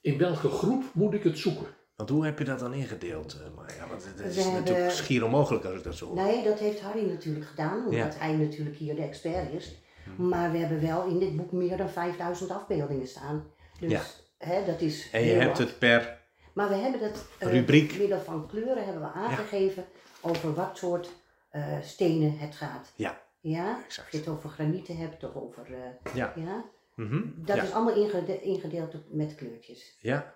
In 0.00 0.18
welke 0.18 0.48
groep 0.48 0.84
moet 0.94 1.14
ik 1.14 1.22
het 1.22 1.38
zoeken? 1.38 1.66
Want 1.98 2.10
hoe 2.10 2.24
heb 2.24 2.38
je 2.38 2.44
dat 2.44 2.58
dan 2.58 2.74
ingedeeld, 2.74 3.32
eh, 3.40 3.56
Marja? 3.56 3.86
Want 3.88 4.04
het 4.04 4.20
is 4.20 4.36
We 4.36 4.42
natuurlijk 4.50 4.68
hebben- 4.76 4.92
schier 4.92 5.24
onmogelijk 5.24 5.64
als 5.64 5.74
ik 5.76 5.84
dat 5.84 5.94
zo 5.94 6.06
hoor. 6.06 6.14
Nee, 6.16 6.44
dat 6.44 6.58
heeft 6.58 6.80
Harry 6.80 7.08
natuurlijk 7.08 7.46
gedaan, 7.46 7.78
omdat 7.78 7.94
Ja. 8.14 8.18
hij 8.18 8.32
natuurlijk 8.32 8.76
hier 8.76 8.94
de 8.96 9.02
expert 9.02 9.52
is. 9.52 9.74
Maar 10.16 10.52
we 10.52 10.58
hebben 10.58 10.80
wel 10.80 11.06
in 11.06 11.18
dit 11.18 11.36
boek 11.36 11.52
meer 11.52 11.76
dan 11.76 11.88
5000 11.90 12.50
afbeeldingen 12.50 13.06
staan. 13.08 13.46
Dus 13.80 13.90
Ja. 13.90 14.02
hè, 14.38 14.64
dat 14.64 14.80
is 14.80 15.08
En 15.12 15.24
je 15.24 15.32
hebt 15.32 15.58
wat. 15.58 15.68
het 15.68 15.78
per... 15.78 16.18
Maar 16.52 16.68
we 16.68 16.74
hebben 16.74 17.00
dat 17.00 17.24
Rubriek. 17.38 17.88
door 17.90 17.98
middel 17.98 18.20
van 18.20 18.46
kleuren 18.46 18.84
hebben 18.84 19.02
we 19.02 19.08
aangegeven 19.12 19.84
over 20.20 20.54
wat 20.54 20.76
soort 20.78 21.10
eh, 21.50 21.76
stenen 21.82 22.38
het 22.38 22.54
gaat. 22.56 22.92
Ja, 22.96 23.20
Ja, 23.40 23.78
Exact. 23.84 24.06
of 24.06 24.12
je 24.12 24.18
het 24.18 24.28
over 24.28 24.50
granieten 24.50 24.96
hebt 24.96 25.24
of 25.24 25.34
over... 25.34 25.66
ja. 26.14 26.32
ja. 26.36 26.64
Mhm. 26.94 27.20
Dat 27.36 27.56
is 27.62 27.72
allemaal 27.72 27.94
ingede- 27.96 28.40
ingedeeld 28.40 28.94
met 29.10 29.34
kleurtjes. 29.34 29.96
Ja. 30.00 30.34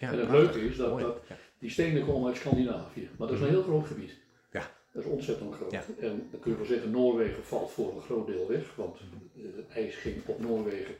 Ja. 0.00 0.12
En 0.12 0.18
het 0.18 0.28
prachtig. 0.28 0.54
leuke 0.54 0.68
is 0.70 0.76
dat, 0.76 1.00
dat 1.00 1.20
die 1.58 1.70
stenen 1.70 2.06
komen 2.06 2.28
uit 2.28 2.36
Scandinavië. 2.36 3.08
Maar 3.18 3.28
dat 3.28 3.36
is 3.36 3.42
een 3.42 3.48
heel 3.48 3.62
groot 3.62 3.86
gebied. 3.86 4.16
Ja. 4.52 4.70
Dat 4.92 5.02
is 5.04 5.08
ontzettend 5.10 5.54
groot. 5.54 5.70
Ja. 5.72 5.84
En 6.00 6.28
dan 6.30 6.40
kun 6.40 6.50
je 6.50 6.56
wel 6.56 6.66
zeggen, 6.66 6.90
Noorwegen 6.90 7.44
valt 7.44 7.70
voor 7.70 7.94
een 7.96 8.02
groot 8.02 8.26
deel 8.26 8.48
weg. 8.48 8.74
Want 8.74 8.96
eh, 8.96 9.42
het 9.56 9.68
ijs 9.74 9.94
ging 9.96 10.16
op 10.26 10.40
Noorwegen, 10.40 10.94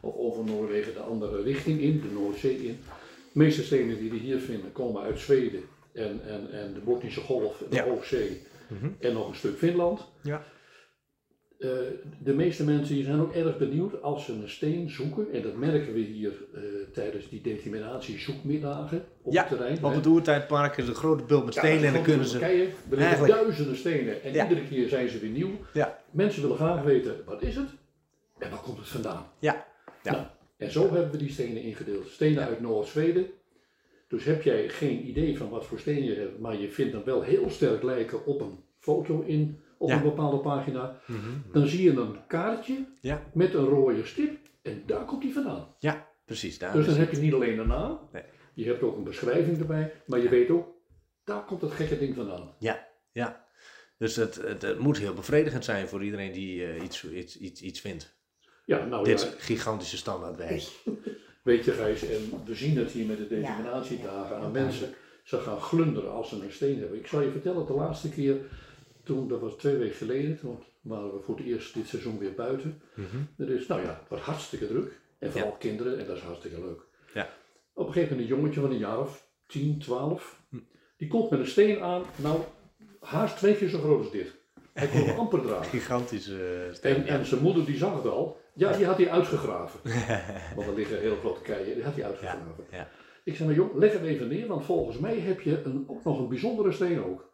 of 0.00 0.14
over 0.16 0.44
Noorwegen 0.44 0.92
de 0.92 1.00
andere 1.00 1.42
richting 1.42 1.80
in, 1.80 2.00
de 2.00 2.08
Noordzee 2.12 2.56
in. 2.56 2.78
De 3.32 3.38
meeste 3.38 3.62
stenen 3.62 3.98
die 3.98 4.10
we 4.10 4.16
hier 4.16 4.38
vinden 4.38 4.72
komen 4.72 5.02
uit 5.02 5.18
Zweden 5.18 5.62
en, 5.92 6.20
en, 6.26 6.52
en 6.52 6.74
de 6.74 6.80
Bottnische 6.80 7.20
Golf, 7.20 7.60
en 7.60 7.66
de 7.70 7.76
Ja. 7.76 7.84
Oostzee 7.84 8.42
Mhm. 8.68 8.88
en 9.00 9.12
nog 9.12 9.28
een 9.28 9.34
stuk 9.34 9.56
Finland. 9.56 10.00
Ja. 10.22 10.44
Eh, 11.64 11.70
de 12.22 12.32
meeste 12.32 12.64
mensen 12.64 13.04
zijn 13.04 13.20
ook 13.20 13.34
erg 13.34 13.58
benieuwd 13.58 14.02
als 14.02 14.24
ze 14.24 14.32
een 14.32 14.48
steen 14.48 14.90
zoeken, 14.90 15.32
en 15.32 15.42
dat 15.42 15.56
merken 15.56 15.92
we 15.92 16.00
hier 16.00 16.32
eh, 16.54 16.60
tijdens 16.92 17.28
die 17.28 17.40
determinatie 17.40 18.18
zoekmiddagen 18.18 19.04
op 19.22 19.32
Ja, 19.32 19.40
het 19.40 19.48
terrein. 19.48 19.78
Hè. 19.80 19.88
het 19.88 20.06
oertijdpark 20.06 20.76
is 20.76 20.88
een 20.88 20.94
grote 20.94 21.24
bult 21.24 21.44
met 21.44 21.54
Ja, 21.54 21.60
stenen 21.60 21.84
en 21.84 21.92
dan 21.92 22.02
kunnen 22.02 22.26
ze... 22.26 22.38
Er 22.38 22.96
liggen 22.96 23.26
duizenden 23.26 23.76
stenen 23.76 24.22
en 24.22 24.32
Ja. 24.32 24.48
iedere 24.48 24.66
keer 24.68 24.88
zijn 24.88 25.08
ze 25.08 25.18
weer 25.18 25.30
nieuw. 25.30 25.50
Ja. 25.72 25.98
Mensen 26.10 26.42
willen 26.42 26.56
graag 26.56 26.82
weten, 26.82 27.16
wat 27.24 27.42
is 27.42 27.56
het? 27.56 27.68
En 28.38 28.50
waar 28.50 28.60
komt 28.60 28.78
het 28.78 28.88
vandaan? 28.88 29.26
Ja. 29.38 29.66
Ja. 30.02 30.12
Nou, 30.12 30.24
en 30.56 30.70
zo 30.70 30.82
hebben 30.82 31.10
we 31.10 31.16
die 31.16 31.30
stenen 31.30 31.62
ingedeeld. 31.62 32.08
Stenen 32.08 32.44
uit 32.44 32.60
Noord-Zweden. 32.60 33.26
Dus 34.08 34.24
heb 34.24 34.42
jij 34.42 34.68
geen 34.68 35.08
idee 35.08 35.38
van 35.38 35.48
wat 35.48 35.66
voor 35.66 35.78
steen 35.78 36.04
je 36.04 36.14
hebt, 36.14 36.38
maar 36.40 36.60
je 36.60 36.68
vindt 36.70 36.92
hem 36.92 37.04
wel 37.04 37.22
heel 37.22 37.50
sterk 37.50 37.82
lijken 37.82 38.26
op 38.26 38.40
een 38.40 38.58
foto 38.78 39.20
in, 39.26 39.58
op 39.84 39.90
Ja. 39.90 39.96
een 39.96 40.02
bepaalde 40.02 40.38
pagina. 40.38 41.00
Mhm. 41.06 41.18
Dan 41.52 41.66
zie 41.66 41.82
je 41.82 41.90
een 42.00 42.26
kaartje 42.26 42.84
Ja. 43.00 43.22
met 43.32 43.54
een 43.54 43.64
rode 43.64 44.04
stip 44.06 44.36
en 44.62 44.82
daar 44.86 45.04
komt 45.04 45.22
die 45.22 45.32
vandaan. 45.32 45.66
Ja, 45.78 46.08
precies. 46.24 46.58
Daar 46.58 46.72
Dus 46.72 46.86
dan 46.86 46.94
heb 46.94 47.10
je 47.12 47.16
niet 47.20 47.34
alleen 47.34 47.56
de 47.56 47.64
naam, 47.64 47.98
Nee. 48.12 48.22
je 48.54 48.64
hebt 48.64 48.82
ook 48.82 48.96
een 48.96 49.04
beschrijving 49.04 49.58
erbij, 49.58 49.92
maar 50.06 50.20
je 50.20 50.28
weet 50.28 50.50
ook, 50.50 50.66
daar 51.24 51.44
komt 51.44 51.60
het 51.60 51.72
gekke 51.72 51.98
ding 51.98 52.14
vandaan. 52.14 52.54
Ja, 52.58 52.86
ja. 53.12 53.46
Dus 53.98 54.16
het, 54.16 54.34
het, 54.34 54.62
het 54.62 54.78
moet 54.78 54.98
heel 54.98 55.14
bevredigend 55.14 55.64
zijn 55.64 55.88
voor 55.88 56.04
iedereen 56.04 56.32
die 56.32 56.66
eh, 56.66 56.82
iets, 56.82 57.04
iets, 57.10 57.38
iets, 57.38 57.60
iets 57.62 57.80
vindt. 57.80 58.16
Ja, 58.66 58.84
nou 58.84 59.04
Dit 59.04 59.22
ja, 59.22 59.28
gigantische 59.38 59.96
standaardwerk. 59.96 60.62
weet 61.42 61.64
je 61.64 61.70
Gijs, 61.72 62.08
en 62.08 62.42
we 62.44 62.54
zien 62.54 62.76
het 62.76 62.90
hier 62.90 63.06
met 63.06 63.16
de 63.18 63.26
determinatiedagen 63.26 64.36
aan 64.36 64.50
mensen. 64.52 64.88
Ze 65.24 65.38
gaan 65.38 65.60
glunderen 65.60 66.12
als 66.12 66.28
ze 66.28 66.42
een 66.42 66.52
steen 66.52 66.78
hebben. 66.78 66.98
Ik 66.98 67.06
zal 67.06 67.20
je 67.20 67.30
vertellen, 67.30 67.66
de 67.66 67.72
laatste 67.72 68.08
keer, 68.08 68.36
toen, 69.04 69.28
dat 69.28 69.40
was 69.40 69.54
twee 69.54 69.76
weken 69.76 69.96
geleden, 69.96 70.38
toen 70.38 70.58
waren 70.80 71.12
we 71.12 71.20
voor 71.20 71.36
het 71.36 71.46
eerst 71.46 71.74
dit 71.74 71.88
seizoen 71.88 72.18
weer 72.18 72.34
buiten. 72.34 72.82
Er 73.38 73.50
is, 73.50 73.66
nou 73.66 73.80
ja, 73.80 73.98
het 74.00 74.08
was 74.08 74.20
hartstikke 74.20 74.66
druk. 74.66 75.00
En 75.18 75.32
vooral 75.32 75.56
kinderen, 75.58 75.98
en 75.98 76.06
dat 76.06 76.16
is 76.16 76.22
hartstikke 76.22 76.60
leuk. 76.60 76.80
Ja. 77.14 77.28
Op 77.72 77.86
een 77.86 77.92
gegeven 77.92 78.16
moment 78.16 78.30
een 78.30 78.36
jongetje 78.36 78.60
van 78.60 78.70
een 78.70 78.78
jaar 78.78 79.00
of 79.00 79.26
10, 79.46 79.78
12. 79.78 80.40
Hm. 80.48 80.56
Die 80.96 81.08
komt 81.08 81.30
met 81.30 81.40
een 81.40 81.46
steen 81.46 81.80
aan, 81.82 82.02
nou, 82.16 82.40
haast 83.00 83.36
twee 83.36 83.56
keer 83.56 83.68
zo 83.68 83.78
groot 83.78 83.98
als 83.98 84.10
dit. 84.10 84.34
Hij 84.72 84.88
kon 84.88 85.00
hem 85.04 85.18
amper 85.24 85.42
dragen. 85.42 85.64
Gigantische 85.64 86.66
eh, 86.68 86.74
steen. 86.74 86.94
En, 86.94 87.06
en 87.06 87.26
zijn 87.26 87.42
moeder 87.42 87.64
die 87.64 87.76
zag 87.76 87.94
het 87.94 88.06
al. 88.06 88.40
Ja, 88.54 88.72
die 88.76 88.86
had 88.86 88.96
hij 88.96 89.10
uitgegraven. 89.10 89.80
Want 90.56 90.68
er 90.68 90.74
liggen 90.74 91.00
heel 91.00 91.16
grote 91.16 91.40
keien, 91.40 91.74
die 91.74 91.84
had 91.84 91.94
hij 91.94 92.04
uitgegraven. 92.04 92.54
ja. 92.70 92.88
Ik 93.24 93.36
zei, 93.36 93.48
maar 93.48 93.56
jong, 93.56 93.74
leg 93.74 93.92
het 93.92 94.02
even 94.02 94.28
neer, 94.28 94.46
want 94.46 94.64
volgens 94.64 94.98
mij 94.98 95.18
heb 95.18 95.40
je 95.40 95.62
een, 95.62 95.84
ook 95.86 96.04
nog 96.04 96.18
een 96.18 96.28
bijzondere 96.28 96.72
steen 96.72 97.04
ook. 97.04 97.30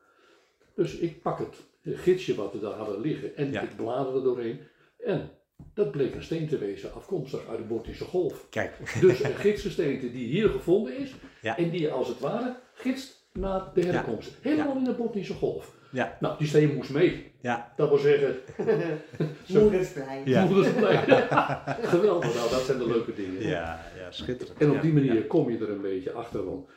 Dus 0.80 0.96
ik 0.96 1.22
pak 1.22 1.38
het 1.38 1.56
gidsje 1.98 2.34
wat 2.34 2.52
we 2.52 2.58
daar 2.60 2.72
hadden 2.72 3.00
liggen 3.00 3.36
en 3.36 3.52
Ja. 3.52 3.60
ik 3.62 3.76
blader 3.76 4.14
er 4.16 4.22
doorheen. 4.22 4.60
En 5.04 5.30
dat 5.74 5.90
bleek 5.90 6.14
een 6.14 6.22
steen 6.22 6.48
te 6.48 6.58
wezen, 6.58 6.92
afkomstig 6.94 7.48
uit 7.48 7.58
de 7.58 7.64
Botische 7.64 8.04
Golf. 8.04 8.46
Kijk, 8.50 8.72
Dus 9.00 9.22
een 9.24 9.34
gidsgesteente 9.34 10.10
die 10.12 10.26
hier 10.26 10.48
gevonden 10.48 10.96
is 10.98 11.14
Ja. 11.42 11.56
en 11.58 11.70
die 11.70 11.90
als 11.90 12.08
het 12.08 12.18
ware 12.20 12.56
gidst 12.74 13.28
naar 13.32 13.70
de 13.74 13.80
herkomst. 13.80 14.32
Helemaal 14.42 14.76
in 14.76 14.84
de 14.84 14.92
Botische 14.92 15.34
Golf. 15.34 15.74
ja, 15.92 16.16
Nou, 16.20 16.38
die 16.38 16.46
steen 16.48 16.74
moest 16.74 16.90
mee. 16.90 17.32
ja, 17.40 17.72
Dat 17.76 17.88
wil 17.88 17.98
zeggen, 17.98 18.36
Moedersblij. 19.48 20.22
Ja. 20.24 20.44
moeders 20.44 20.72
blij. 20.74 20.96
Geweldig, 21.94 22.34
nou 22.34 22.50
dat 22.50 22.60
zijn 22.60 22.78
de 22.78 22.86
leuke 22.86 23.14
dingen. 23.14 23.42
ja, 23.48 23.84
ja, 23.98 24.10
schitterend. 24.10 24.58
En 24.58 24.70
op 24.70 24.82
die 24.82 24.92
manier 24.92 25.14
ja. 25.14 25.22
kom 25.28 25.50
je 25.50 25.58
er 25.58 25.70
een 25.70 25.80
beetje 25.80 26.12
achter, 26.12 26.44
want 26.44 26.68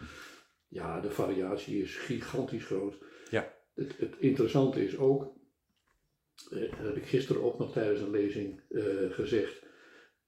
ja, 0.68 1.00
de 1.00 1.10
variatie 1.12 1.82
is 1.82 1.96
gigantisch 1.96 2.66
groot. 2.66 2.96
Ja. 3.30 3.52
Het, 3.74 3.98
het 3.98 4.16
interessante 4.18 4.86
is 4.86 4.98
ook, 4.98 5.34
eh, 6.52 6.60
dat 6.60 6.86
heb 6.86 6.96
ik 6.96 7.06
gisteren 7.06 7.44
ook 7.44 7.60
nog 7.60 7.72
tijdens 7.72 8.02
een 8.02 8.12
lezing 8.12 8.60
eh, 8.70 8.84
gezegd, 9.10 9.64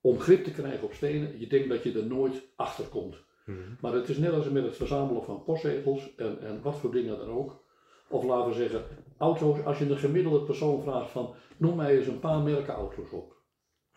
om 0.01 0.19
grip 0.19 0.43
te 0.43 0.51
krijgen 0.51 0.83
op 0.83 0.93
stenen, 0.93 1.39
je 1.39 1.47
denkt 1.47 1.69
dat 1.69 1.83
je 1.83 1.93
er 1.93 2.05
nooit 2.05 2.41
achter 2.55 2.85
komt. 2.85 3.15
Mhm. 3.45 3.59
Maar 3.81 3.93
het 3.93 4.09
is 4.09 4.17
net 4.17 4.31
als 4.31 4.49
met 4.49 4.63
het 4.63 4.75
verzamelen 4.75 5.23
van 5.23 5.43
postzegels 5.43 6.15
en, 6.15 6.39
en 6.41 6.61
wat 6.61 6.79
voor 6.79 6.91
dingen 6.91 7.17
dan 7.17 7.29
ook. 7.29 7.63
Of 8.07 8.23
laten 8.23 8.51
we 8.51 8.57
zeggen, 8.57 8.83
auto's, 9.17 9.63
als 9.63 9.77
je 9.77 9.89
een 9.89 9.97
gemiddelde 9.97 10.45
persoon 10.45 10.81
vraagt 10.81 11.11
van, 11.11 11.35
noem 11.57 11.75
mij 11.75 11.97
eens 11.97 12.07
een 12.07 12.19
paar 12.19 12.41
merken 12.41 12.73
auto's 12.73 13.11
op. 13.11 13.35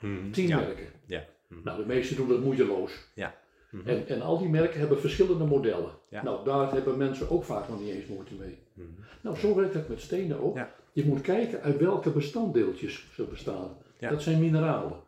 Mhm. 0.00 0.30
Tien 0.30 0.48
ja. 0.48 0.56
merken. 0.56 0.86
Ja. 1.06 1.26
Mhm. 1.48 1.62
Nou, 1.64 1.80
de 1.80 1.86
meesten 1.86 2.16
doen 2.16 2.28
dat 2.28 2.40
moeiteloos. 2.40 3.10
Ja. 3.14 3.40
Mhm. 3.70 3.88
En, 3.88 4.08
en 4.08 4.20
al 4.22 4.38
die 4.38 4.48
merken 4.48 4.78
hebben 4.80 5.00
verschillende 5.00 5.44
modellen. 5.44 5.90
Ja. 6.10 6.22
Nou, 6.22 6.44
daar 6.44 6.72
hebben 6.72 6.96
mensen 6.98 7.30
ook 7.30 7.44
vaak 7.44 7.68
nog 7.68 7.80
niet 7.80 7.90
eens 7.94 8.06
moeite 8.06 8.34
mee. 8.34 8.58
Mhm. 8.74 8.86
Nou, 9.20 9.36
zo 9.36 9.54
werkt 9.54 9.74
het 9.74 9.88
met 9.88 10.00
stenen 10.00 10.40
ook. 10.40 10.56
Ja. 10.56 10.74
Je 10.92 11.04
moet 11.04 11.20
kijken 11.20 11.60
uit 11.62 11.76
welke 11.78 12.10
bestanddeeltjes 12.10 13.06
ze 13.14 13.24
bestaan. 13.24 13.76
Ja. 13.98 14.10
Dat 14.10 14.22
zijn 14.22 14.40
mineralen. 14.40 15.00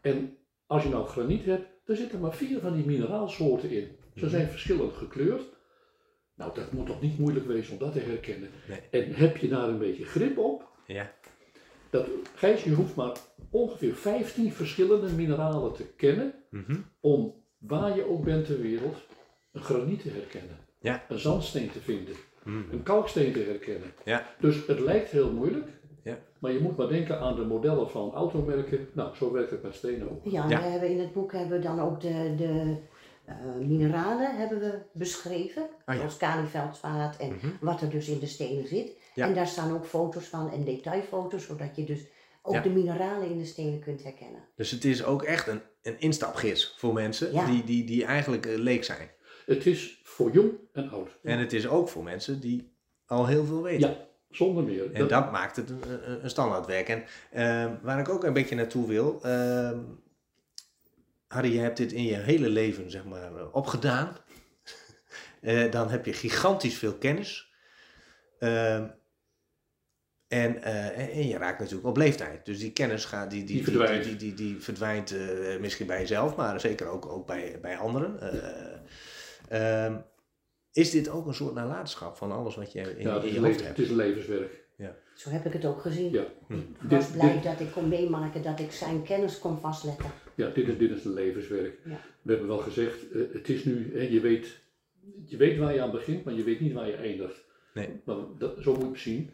En 0.00 0.36
als 0.66 0.82
je 0.82 0.88
nou 0.88 1.06
graniet 1.06 1.44
hebt, 1.44 1.66
dan 1.84 1.96
zitten 1.96 2.20
maar 2.20 2.34
vier 2.34 2.60
van 2.60 2.74
die 2.74 2.84
mineraalsoorten 2.86 3.70
in. 3.70 3.88
Ze 4.14 4.24
Mhm. 4.24 4.28
zijn 4.34 4.48
verschillend 4.48 4.92
gekleurd. 4.92 5.42
Nou, 6.34 6.54
dat 6.54 6.72
moet 6.72 6.86
toch 6.86 7.00
niet 7.00 7.18
moeilijk 7.18 7.46
wezen 7.46 7.72
om 7.72 7.78
dat 7.78 7.92
te 7.92 7.98
herkennen. 7.98 8.48
Nee. 8.68 9.02
En 9.02 9.14
heb 9.14 9.36
je 9.36 9.48
daar 9.48 9.68
een 9.68 9.78
beetje 9.78 10.04
grip 10.04 10.38
op, 10.38 10.68
Ja. 10.86 11.12
dat, 11.90 12.06
Gijs, 12.34 12.64
je 12.64 12.74
hoeft 12.74 12.94
maar 12.94 13.16
ongeveer 13.50 13.94
15 13.94 14.52
verschillende 14.52 15.12
mineralen 15.12 15.72
te 15.72 15.86
kennen 15.96 16.34
Mhm. 16.50 16.76
om 17.00 17.37
waar 17.58 17.96
je 17.96 18.08
ook 18.08 18.24
bent 18.24 18.46
ter 18.46 18.60
wereld 18.60 18.96
een 19.52 19.62
graniet 19.62 20.02
te 20.02 20.10
herkennen. 20.10 20.56
Ja. 20.80 21.04
Een 21.08 21.18
zandsteen 21.18 21.70
te 21.70 21.80
vinden, 21.80 22.14
Mhm. 22.42 22.72
een 22.72 22.82
kalksteen 22.82 23.32
te 23.32 23.38
herkennen. 23.48 23.92
Ja. 24.04 24.26
Dus 24.40 24.66
het 24.66 24.78
lijkt 24.80 25.10
heel 25.10 25.32
moeilijk, 25.32 25.66
Ja. 26.04 26.18
maar 26.38 26.52
je 26.52 26.60
moet 26.60 26.76
maar 26.76 26.88
denken 26.88 27.20
aan 27.20 27.36
de 27.36 27.44
modellen 27.44 27.90
van 27.90 28.12
automerken. 28.14 28.88
Nou, 28.92 29.16
zo 29.16 29.32
werkt 29.32 29.50
het 29.50 29.62
met 29.62 29.74
stenen 29.74 30.10
ook. 30.10 30.20
Ja, 30.24 30.46
we 30.48 30.54
hebben 30.54 30.88
in 30.90 30.98
het 31.00 31.12
boek 31.12 31.32
hebben 31.32 31.56
we 31.58 31.64
dan 31.64 31.80
ook 31.80 32.00
de, 32.00 32.34
de 32.36 32.76
eh, 33.24 33.34
mineralen 33.66 34.36
hebben 34.36 34.58
we 34.60 34.78
beschreven. 34.92 35.66
Ja. 35.86 35.94
Zoals 35.94 36.16
kalifeldspaat 36.16 37.16
en 37.16 37.28
Mhm. 37.34 37.46
wat 37.60 37.80
er 37.80 37.90
dus 37.90 38.08
in 38.08 38.18
de 38.18 38.26
stenen 38.26 38.66
zit. 38.68 38.96
Ja. 39.14 39.26
En 39.26 39.34
daar 39.34 39.46
staan 39.46 39.74
ook 39.74 39.84
foto's 39.86 40.24
van 40.26 40.50
en 40.52 40.64
detailfoto's, 40.64 41.44
zodat 41.46 41.76
je 41.76 41.84
dus 41.84 42.00
ook 42.48 42.54
Ja. 42.54 42.60
de 42.62 42.68
mineralen 42.70 43.30
in 43.30 43.38
de 43.38 43.44
stenen 43.44 43.80
kunt 43.80 44.02
herkennen. 44.02 44.40
Dus 44.56 44.70
het 44.70 44.84
is 44.84 45.04
ook 45.04 45.22
echt 45.22 45.46
een, 45.46 45.60
een 45.82 46.00
instapgids 46.00 46.74
voor 46.78 46.92
mensen 46.92 47.32
Ja. 47.32 47.46
die, 47.46 47.64
die, 47.64 47.84
die 47.84 48.04
eigenlijk 48.04 48.46
eh, 48.46 48.56
leek 48.58 48.84
zijn. 48.84 49.10
Het 49.46 49.66
is 49.66 50.00
voor 50.04 50.30
jong 50.32 50.52
en 50.72 50.90
oud. 50.90 51.18
En 51.22 51.38
het 51.38 51.52
is 51.52 51.68
ook 51.68 51.88
voor 51.88 52.02
mensen 52.02 52.40
die 52.40 52.72
al 53.06 53.26
heel 53.26 53.44
veel 53.44 53.62
weten. 53.62 53.88
Ja, 53.88 54.06
zonder 54.30 54.64
meer. 54.64 54.92
En 54.92 55.08
dat 55.08 55.32
maakt 55.32 55.56
het 55.56 55.70
een, 55.70 55.82
een, 55.90 56.24
een 56.24 56.30
standaardwerk. 56.30 56.88
En 56.88 57.04
ehm, 57.32 57.74
waar 57.82 57.98
ik 57.98 58.08
ook 58.08 58.24
een 58.24 58.32
beetje 58.32 58.54
naartoe 58.54 58.88
wil. 58.88 59.18
ehm, 59.22 59.78
Harry, 61.28 61.52
je 61.52 61.58
hebt 61.58 61.76
dit 61.76 61.92
in 61.92 62.02
je 62.04 62.14
hele 62.14 62.48
leven 62.48 62.90
zeg 62.90 63.04
maar, 63.04 63.36
eh, 63.36 63.46
opgedaan. 63.54 64.16
Eh, 65.40 65.70
dan 65.70 65.88
heb 65.90 66.06
je 66.06 66.12
gigantisch 66.12 66.78
veel 66.78 66.94
kennis. 66.94 67.52
En, 70.28 70.62
eh, 70.62 70.98
en, 70.98 71.10
en 71.10 71.28
je 71.28 71.36
raakt 71.38 71.58
natuurlijk 71.58 71.88
op 71.88 71.96
leeftijd. 71.96 72.46
Dus 72.46 72.58
die 72.58 72.72
kennis 72.72 73.04
gaat, 73.04 73.30
die, 73.30 73.44
die, 73.44 73.54
Die 73.54 73.64
verdwijnt. 73.64 74.04
Die, 74.04 74.16
die, 74.16 74.34
die, 74.34 74.46
die 74.52 74.62
verdwijnt 74.62 75.12
eh, 75.16 75.58
misschien 75.60 75.86
bij 75.86 76.00
jezelf, 76.00 76.36
maar 76.36 76.60
zeker 76.60 76.86
ook, 76.88 77.06
ook 77.06 77.26
bij, 77.26 77.58
bij 77.62 77.76
anderen. 77.76 78.20
Eh, 79.48 79.84
ehm, 79.84 79.96
is 80.72 80.90
dit 80.90 81.08
ook 81.08 81.26
een 81.26 81.34
soort 81.34 81.54
nalatenschap 81.54 82.16
van 82.16 82.32
alles 82.32 82.56
wat 82.56 82.72
je 82.72 82.80
in, 82.80 82.86
Ja, 82.86 82.94
je 83.02 83.08
hoofd 83.10 83.24
leven- 83.24 83.42
hebt? 83.50 83.66
het 83.66 83.78
is 83.78 83.88
een 83.90 83.96
levenswerk. 83.96 84.66
Zo 85.14 85.30
heb 85.30 85.44
ik 85.46 85.52
het 85.52 85.64
ook 85.64 85.80
gezien. 85.80 86.12
Ja. 86.12 86.24
Hm. 86.46 86.54
Ik 86.54 86.66
Dit- 86.80 86.90
was 86.90 87.10
blij 87.10 87.32
dit- 87.32 87.42
dat 87.42 87.60
ik 87.60 87.70
kon 87.72 87.88
meemaken 87.88 88.42
dat 88.42 88.60
ik 88.60 88.72
zijn 88.72 89.02
kennis 89.02 89.38
kon 89.38 89.60
vastleggen. 89.60 90.10
Ja, 90.34 90.48
dit 90.48 90.68
is, 90.68 90.78
dit 90.78 90.90
is 90.90 91.04
een 91.04 91.12
levenswerk. 91.14 91.78
Ja. 91.84 92.00
We 92.22 92.30
hebben 92.30 92.48
wel 92.48 92.58
gezegd, 92.58 92.96
het 93.32 93.48
is 93.48 93.64
nu, 93.64 93.90
hè, 93.94 94.02
je, 94.02 94.20
weet, 94.20 94.46
je 95.24 95.36
weet 95.36 95.58
waar 95.58 95.74
je 95.74 95.82
aan 95.82 95.90
begint, 95.90 96.24
maar 96.24 96.34
je 96.34 96.42
weet 96.44 96.60
niet 96.60 96.72
waar 96.72 96.86
je 96.86 96.94
eindigt. 96.96 97.44
Nee. 97.74 97.88
Dat, 98.38 98.56
zo 98.60 98.72
moet 98.72 98.82
je 98.82 98.88
het 98.88 98.98
zien. 99.00 99.30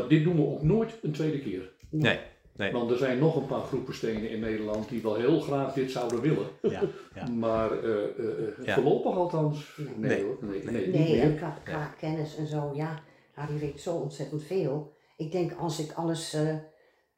Maar 0.00 0.08
dit 0.08 0.24
doen 0.24 0.36
we 0.36 0.42
ook 0.46 0.62
nooit 0.62 0.98
een 1.02 1.12
tweede 1.12 1.40
keer. 1.40 1.72
Nee, 1.90 2.18
nee. 2.56 2.72
Want 2.72 2.90
er 2.90 2.96
zijn 2.98 3.18
nog 3.18 3.36
een 3.36 3.46
paar 3.46 3.60
groepen 3.60 3.94
stenen 3.94 4.30
in 4.30 4.40
Nederland 4.40 4.88
die 4.88 5.02
wel 5.02 5.14
heel 5.14 5.40
graag 5.40 5.72
dit 5.74 5.90
zouden 5.90 6.20
willen. 6.20 6.46
Ja, 6.62 6.82
ja. 7.14 7.28
Maar 7.46 7.82
eh, 7.82 7.92
eh, 8.04 8.48
eh, 8.58 8.64
Ja. 8.64 8.74
voorlopig 8.74 9.16
althans, 9.16 9.76
nee, 9.76 10.08
Nee. 10.10 10.22
hoor. 10.24 10.38
Nee, 10.40 10.88
nee, 10.88 11.20
en 11.20 11.36
qua, 11.36 11.58
qua 11.64 11.86
kennis 11.98 12.36
en 12.36 12.46
zo, 12.46 12.70
ja, 12.74 13.00
Harry 13.34 13.58
weet 13.58 13.80
zo 13.80 13.94
ontzettend 13.96 14.42
veel. 14.42 14.94
Ik 15.16 15.32
denk 15.32 15.52
als 15.58 15.78
ik 15.80 15.92
alles 15.92 16.32
eh, 16.34 16.50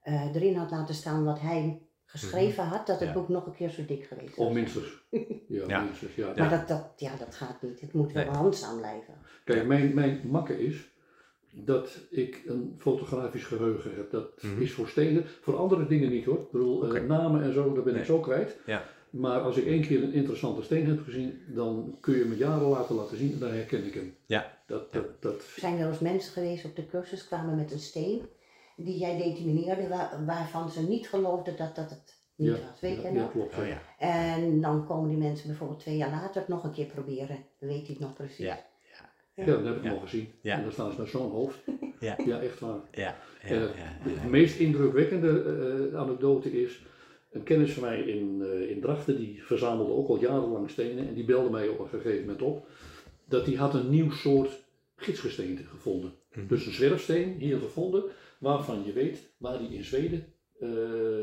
eh, 0.03 0.35
erin 0.35 0.57
had 0.57 0.71
laten 0.71 0.95
staan 0.95 1.25
wat 1.25 1.41
hij 1.41 1.83
geschreven 2.05 2.65
had, 2.65 2.87
dat 2.87 3.01
het 3.01 3.09
Mhm. 3.09 3.19
Ja. 3.19 3.25
boek 3.25 3.29
nog 3.29 3.47
een 3.47 3.55
keer 3.55 3.71
zo 3.71 3.85
dik 3.87 4.05
geweest 4.05 4.37
Of 4.39 4.45
was. 4.45 4.55
minstens. 4.55 4.87
Ja, 5.49 5.65
Ja. 5.67 5.81
minstens. 5.83 6.15
Ja. 6.15 6.33
Maar 6.37 6.51
dat, 6.51 6.69
dat, 6.69 6.93
ja, 6.97 7.17
dat 7.19 7.35
gaat 7.35 7.63
niet. 7.63 7.81
Het 7.81 7.93
moet 7.93 8.13
wel 8.13 8.25
Nee. 8.25 8.33
handzaam 8.35 8.77
blijven. 8.79 9.15
Kijk, 9.45 9.67
mijn, 9.67 9.95
mijn 9.95 10.21
makke 10.25 10.65
is 10.65 10.97
dat 11.51 11.99
ik 12.11 12.43
een 12.47 12.75
fotografisch 12.79 13.45
geheugen 13.45 13.91
heb. 13.97 14.11
Dat 14.11 14.43
Mhm. 14.43 14.63
is 14.63 14.73
voor 14.73 14.89
stenen, 14.89 15.25
voor 15.41 15.57
andere 15.57 15.87
dingen 15.87 16.11
niet 16.11 16.25
hoor. 16.25 16.39
Ik 16.39 16.51
bedoel, 16.51 16.95
eh, 16.95 17.03
namen 17.03 17.43
en 17.43 17.53
zo, 17.53 17.75
daar 17.75 17.83
ben 17.83 17.93
Nee. 17.93 18.03
ik 18.03 18.09
zo 18.09 18.21
kwijt. 18.21 18.57
Ja. 18.67 18.85
Maar 19.11 19.41
als 19.41 19.57
ik 19.57 19.67
één 19.67 19.81
keer 19.83 20.03
een 20.03 20.13
interessante 20.13 20.63
steen 20.63 20.87
heb 20.87 21.03
gezien, 21.05 21.41
dan 21.47 21.97
kun 22.01 22.17
je 22.17 22.25
me 22.25 22.37
jaren 22.37 22.69
later 22.69 22.95
laten 22.95 23.17
zien 23.17 23.33
en 23.33 23.39
dan 23.39 23.51
herken 23.51 23.87
ik 23.87 23.95
hem. 23.95 24.15
Ja. 24.27 24.57
Dat, 24.67 24.93
dat, 24.93 25.23
dat, 25.23 25.35
Er 25.35 25.61
zijn 25.61 25.79
wel 25.79 25.89
eens 25.89 25.99
mensen 25.99 26.33
geweest 26.33 26.65
op 26.65 26.77
de 26.77 26.87
cursus, 26.87 27.27
kwamen 27.27 27.57
met 27.57 27.73
een 27.73 27.79
steen 27.79 28.23
die 28.77 28.99
jij 28.99 29.17
determineerde, 29.17 29.89
waar, 29.89 30.25
waarvan 30.27 30.71
ze 30.71 30.83
niet 30.89 31.09
geloofden 31.09 31.57
dat 31.57 31.77
dat 31.77 31.91
het 31.91 32.17
niet 32.35 32.49
ja, 32.49 32.53
was. 32.71 32.81
Weet 32.81 33.03
ja, 33.03 33.09
je 33.09 33.15
ja, 33.15 33.21
nog? 33.21 33.31
klopt. 33.31 33.55
Oh. 33.59 33.65
En 33.99 34.61
dan 34.61 34.87
komen 34.87 35.09
die 35.09 35.19
mensen 35.19 35.47
bijvoorbeeld 35.49 35.81
twee 35.81 35.97
jaar 35.97 36.11
later 36.11 36.41
het 36.41 36.49
nog 36.49 36.65
een 36.65 36.73
keer 36.73 36.87
proberen. 36.87 37.37
Dan 37.61 37.69
weet 37.69 37.87
hij 37.87 37.89
het 37.89 37.99
nog 37.99 38.13
precies. 38.15 38.37
Ja. 38.47 38.67
Ja, 39.39 39.45
dat 39.47 39.65
heb 39.65 39.77
ik 39.77 39.83
Ja. 39.85 39.91
al 39.91 39.99
gezien. 40.01 40.29
Ja. 40.41 40.57
En 40.57 40.63
dan 40.63 40.73
staan 40.73 40.93
ze 40.93 41.01
met 41.01 41.09
zo'n 41.09 41.31
hoofd. 41.31 41.59
Ja. 42.01 42.17
Ja, 42.27 42.41
echt 42.41 42.61
waar. 42.61 42.81
Ja, 42.93 43.17
ja, 43.47 43.69
de 44.05 44.29
meest 44.29 44.59
indrukwekkende 44.59 45.43
eh, 45.93 45.99
anekdote 45.99 46.63
is, 46.63 46.83
een 47.31 47.43
kennis 47.43 47.73
van 47.73 47.83
mij 47.83 48.01
in, 48.01 48.43
eh, 48.43 48.71
in 48.71 48.81
Drachten, 48.81 49.17
die 49.17 49.43
verzamelde 49.45 49.93
ook 49.93 50.09
al 50.09 50.21
jarenlang 50.21 50.71
stenen 50.71 51.09
en 51.09 51.15
die 51.15 51.25
belde 51.25 51.51
mij 51.51 51.69
op 51.69 51.79
een 51.79 51.89
gegeven 51.89 52.21
moment 52.21 52.43
op, 52.43 52.67
dat 53.25 53.47
hij 53.47 53.55
had 53.55 53.75
een 53.75 53.91
nieuw 53.91 54.11
soort 54.11 54.51
gidsgesteente 54.97 55.63
gevonden. 55.65 56.13
Mhm. 56.35 56.47
Dus 56.47 56.67
een 56.67 56.73
zwerfsteen 56.73 57.35
hier 57.39 57.59
gevonden, 57.59 58.03
waarvan 58.39 58.83
je 58.85 58.93
weet 58.93 59.31
waar 59.37 59.59
die 59.59 59.75
in 59.75 59.85
Zweden 59.85 60.27
eh, 60.61 60.69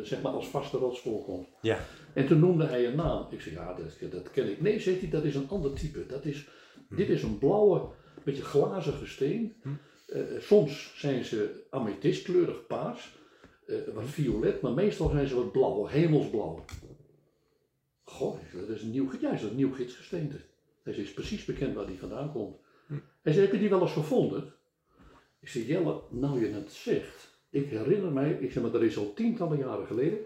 zeg 0.03 0.22
maar 0.22 0.31
als 0.31 0.48
vaste 0.48 0.77
rots 0.77 1.00
voorkomt. 1.00 1.48
Ja. 1.62 1.79
En 2.13 2.27
toen 2.27 2.39
noemde 2.39 2.65
hij 2.65 2.88
een 2.88 2.95
naam. 2.95 3.27
Ik 3.29 3.41
zei, 3.41 3.55
ja, 3.55 3.74
dat, 3.74 4.12
dat 4.12 4.31
ken 4.31 4.50
ik. 4.51 4.62
Nee, 4.62 4.79
zegt 4.79 5.00
hij, 5.00 5.10
dat 5.10 5.24
is 5.24 5.36
een 5.36 5.50
ander 5.50 5.74
type. 5.74 6.05
Dat 6.05 6.25
is, 6.25 6.48
Dit 6.89 7.10
is 7.10 7.24
een 7.24 7.38
blauwe, 7.38 7.81
beetje 8.25 8.44
glazige 8.44 9.05
steen. 9.05 9.55
Hm. 9.62 9.70
Eh, 10.08 10.22
soms 10.39 10.94
zijn 10.96 11.25
ze 11.25 11.65
amethystkleurig 11.70 12.67
paars, 12.67 13.15
eh, 13.65 13.75
wat 13.94 14.03
violet, 14.05 14.62
maar 14.62 14.72
meestal 14.72 15.10
zijn 15.10 15.27
ze 15.27 15.36
wat 15.36 15.51
blauw, 15.51 15.86
hemelsblauw. 15.86 16.65
Goh, 18.03 18.39
dat 18.53 18.70
is 18.70 18.82
een 18.82 18.91
nieuw, 18.91 19.10
ja, 19.20 19.32
is 19.32 19.41
dat 19.41 19.50
een 19.50 19.55
nieuw 19.55 19.74
gidsgesteente. 19.74 20.36
Hij 20.84 20.94
zei, 20.94 21.05
is 21.05 21.13
precies 21.13 21.46
bekend 21.46 21.75
waar 21.75 21.86
die 21.86 22.00
vandaan 22.00 22.32
komt. 22.32 22.58
Hij 23.22 23.34
zei, 23.34 23.46
heb 23.46 23.53
je 23.53 23.60
die 23.60 23.70
wel 23.70 23.82
eens 23.82 23.91
gevonden? 23.91 24.53
Ik 25.39 25.48
zei, 25.48 25.65
Jelle, 25.65 26.01
nou 26.10 26.39
je 26.39 26.53
het 26.53 26.71
zegt, 26.71 27.39
ik 27.49 27.69
herinner 27.69 28.12
mij, 28.12 28.32
ik 28.32 28.52
zeg 28.52 28.63
maar, 28.63 28.71
dat 28.71 28.82
is 28.82 28.97
al 28.97 29.13
tientallen 29.13 29.58
jaren 29.58 29.88
geleden, 29.88 30.19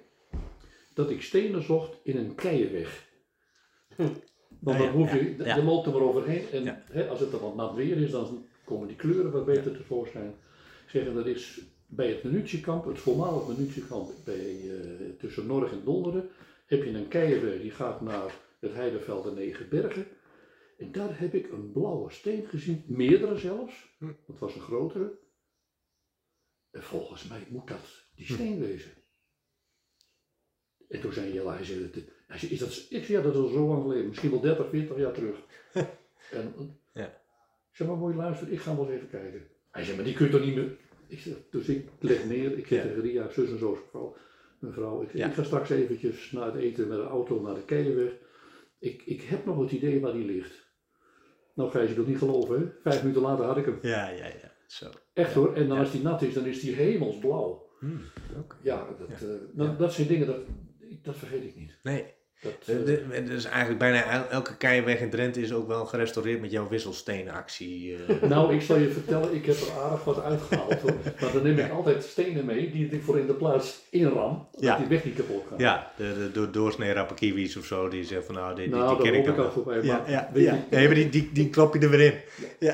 dat 0.94 1.10
ik 1.10 1.22
stenen 1.22 1.64
zocht 1.64 1.98
in 2.04 2.18
een 2.18 2.36
keienweg. 2.36 3.08
Want 4.60 4.78
Ja, 4.78 4.84
dan 4.86 4.94
hoef 4.94 5.12
je, 5.14 5.36
ja, 5.38 5.46
ja. 5.46 5.56
je 5.56 5.64
loopt 5.64 5.86
er 5.86 5.92
maar 5.92 6.02
overheen 6.02 6.50
en 6.52 6.64
Ja. 6.64 6.84
hè, 6.92 7.08
als 7.10 7.20
het 7.20 7.34
er 7.34 7.40
wat 7.40 7.56
nat 7.56 7.76
weer 7.76 7.98
is, 7.98 8.12
dan 8.12 8.46
komen 8.66 8.88
die 8.88 8.96
kleuren 8.98 9.32
wat 9.32 9.46
beter 9.46 9.78
tevoorschijn. 9.78 10.30
Ik 10.84 10.90
zeg, 10.90 11.06
en 11.08 11.14
dat 11.14 11.26
is 11.26 11.62
bij 11.86 12.08
het 12.10 12.24
Minutiekamp, 12.24 12.86
het 12.86 13.00
voormalig 13.00 13.48
Minutiekamp 13.48 14.12
bij, 14.26 14.80
eh, 14.80 15.10
tussen 15.20 15.46
Norg 15.46 15.72
en 15.72 15.84
Donderen, 15.84 16.30
heb 16.66 16.84
je 16.84 16.90
een 16.90 17.08
keienweg 17.08 17.62
die 17.62 17.72
gaat 17.72 18.02
naar 18.02 18.34
het 18.60 18.74
Heideveld 18.74 19.26
en 19.26 19.34
Negenbergen. 19.34 20.08
En 20.78 20.92
daar 20.92 21.20
heb 21.20 21.34
ik 21.34 21.52
een 21.52 21.72
blauwe 21.72 22.12
steen 22.12 22.46
gezien, 22.46 22.84
meerdere 22.88 23.38
zelfs, 23.38 23.96
Hm. 23.98 24.06
het 24.28 24.40
was 24.40 24.56
een 24.56 24.62
grotere. 24.62 25.20
En 26.72 26.84
volgens 26.84 27.28
mij 27.28 27.48
moet 27.50 27.68
dat 27.68 28.06
die 28.16 28.26
steen 28.26 28.60
wezen. 28.60 28.92
En 30.90 31.02
toen 31.02 31.14
zei 31.14 31.34
Jelle, 31.34 31.52
hij 31.52 31.64
zei, 31.66 31.82
"Het- 31.84 32.12
hij 32.30 32.40
zei, 32.40 32.52
is 32.52 32.60
dat, 32.60 32.86
ik 32.90 33.06
zei, 33.06 33.18
ja, 33.18 33.24
dat 33.24 33.34
is 33.34 33.40
al 33.40 33.48
zo 33.48 33.68
lang 33.68 33.82
geleden, 33.82 34.08
misschien 34.08 34.30
wel 34.32 34.40
30, 34.42 34.70
40 34.70 34.98
jaar 34.98 35.12
terug. 35.14 35.36
en, 36.32 36.54
Ja. 36.94 37.06
Ik 37.72 37.76
zeg, 37.76 37.88
maar 37.88 38.10
je 38.10 38.16
luisteren, 38.16 38.54
ik 38.54 38.60
ga 38.60 38.76
wel 38.76 38.86
eens 38.86 38.96
even 38.96 39.10
kijken. 39.10 39.48
Hij 39.72 39.84
zei, 39.84 39.96
maar 39.96 40.06
die 40.06 40.14
kun 40.14 40.26
je 40.26 40.32
toch 40.32 40.46
niet 40.46 40.56
meer... 40.56 40.78
Ik 41.08 41.20
zeg, 41.20 41.34
dus 41.52 41.68
ik 41.68 41.88
leg 42.00 42.26
neer, 42.26 42.58
ik 42.58 42.68
zeg 42.68 42.84
Ja. 42.84 42.88
tegen 42.88 43.02
Ria, 43.02 43.30
zus 43.30 43.50
en 43.50 43.58
zo 43.60 43.70
mevrouw, 43.72 44.16
mevrouw 44.60 45.02
ik, 45.02 45.10
zeg, 45.10 45.18
Ja. 45.22 45.28
ik 45.28 45.34
ga 45.34 45.44
straks 45.44 45.70
eventjes 45.70 46.32
na 46.32 46.46
het 46.46 46.56
eten 46.56 46.88
met 46.88 46.98
de 46.98 47.04
auto 47.04 47.42
naar 47.42 47.54
de 47.56 47.66
Keienweg. 47.66 48.12
Ik, 48.80 49.02
ik 49.06 49.22
heb 49.22 49.46
nog 49.46 49.60
het 49.60 49.72
idee 49.72 50.00
waar 50.02 50.14
die 50.14 50.26
ligt. 50.26 50.68
Nou 51.56 51.72
ga 51.72 51.80
je 51.82 51.94
dat 51.96 52.08
niet 52.08 52.18
geloven, 52.18 52.60
hè? 52.60 52.66
Vijf 52.82 53.02
minuten 53.02 53.22
later 53.22 53.46
had 53.46 53.58
ik 53.58 53.66
hem. 53.66 53.80
ja, 53.82 54.10
ja, 54.10 54.26
ja. 54.26 54.52
Zo. 54.68 54.90
Echt 55.14 55.34
hoor, 55.34 55.54
en 55.56 55.68
dan 55.68 55.78
als 55.78 55.92
die 55.92 56.02
nat 56.02 56.22
is, 56.22 56.34
dan 56.34 56.46
is 56.46 56.60
die 56.62 56.74
hemelsblauw. 56.76 57.68
Hmm. 57.80 58.02
Ja, 58.62 58.88
dat, 59.00 59.22
eh, 59.22 59.30
nou, 59.54 59.78
dat 59.78 59.94
zijn 59.94 60.08
dingen, 60.08 60.28
dat, 60.28 60.38
dat 61.02 61.16
vergeet 61.16 61.44
ik 61.44 61.56
niet. 61.56 61.80
Nee, 61.84 62.14
Dat, 62.42 62.52
de- 62.66 62.84
de- 62.84 63.24
dus 63.24 63.46
eigenlijk 63.46 63.80
bijna 63.80 64.04
el- 64.04 64.30
elke 64.30 64.58
keienweg 64.58 65.00
in 65.00 65.10
Drenthe 65.10 65.42
is 65.42 65.54
ook 65.54 65.68
wel 65.68 65.86
gerestaureerd 65.86 66.42
met 66.42 66.52
jouw 66.52 66.68
wisselsteenactie. 66.68 67.96
eh. 68.08 68.22
Nou, 68.30 68.54
ik 68.56 68.62
zal 68.62 68.78
je 68.78 68.90
vertellen, 68.90 69.34
ik 69.36 69.46
heb 69.46 69.56
er 69.56 69.72
aardig 69.84 70.04
wat 70.04 70.22
uitgehaald 70.22 70.74
hoor. 70.82 70.96
Maar 71.22 71.32
dan 71.34 71.44
neem 71.44 71.58
ik 71.58 71.72
altijd 71.72 72.04
stenen 72.04 72.46
mee 72.46 72.72
die 72.72 72.88
ik 72.90 73.02
voor 73.04 73.20
in 73.20 73.28
de 73.28 73.34
plaats 73.34 73.82
inram, 73.90 74.48
dat 74.52 74.62
Ja. 74.62 74.78
die 74.78 74.88
weg 74.88 75.06
niet 75.06 75.16
kapot 75.16 75.44
gaat. 75.50 75.60
ja, 75.60 75.92
de, 75.98 76.04
de 76.18 76.32
door, 76.32 76.52
doorsnee 76.52 76.96
of 77.58 77.66
zo, 77.66 77.88
die 77.90 78.04
zeggen 78.04 78.26
van 78.26 78.36
nou, 78.36 78.56
die, 78.56 78.64
die, 78.70 78.76
nou, 78.76 79.02
die 79.02 79.12
ken 79.12 79.20
ik 79.20 79.26
dan 79.26 79.40
al. 79.54 79.74
Ja, 79.82 80.04
ja, 80.08 80.30
weet 80.34 80.44
ja. 80.44 80.54
je, 80.54 80.62
Nee, 80.76 80.86
maar 80.86 80.96
die, 80.96 81.10
die, 81.10 81.30
die 81.34 81.50
klop 81.50 81.74
je 81.74 81.80
er 81.80 81.90
weer 81.90 82.02
in. 82.06 82.14
Ja, 82.60 82.74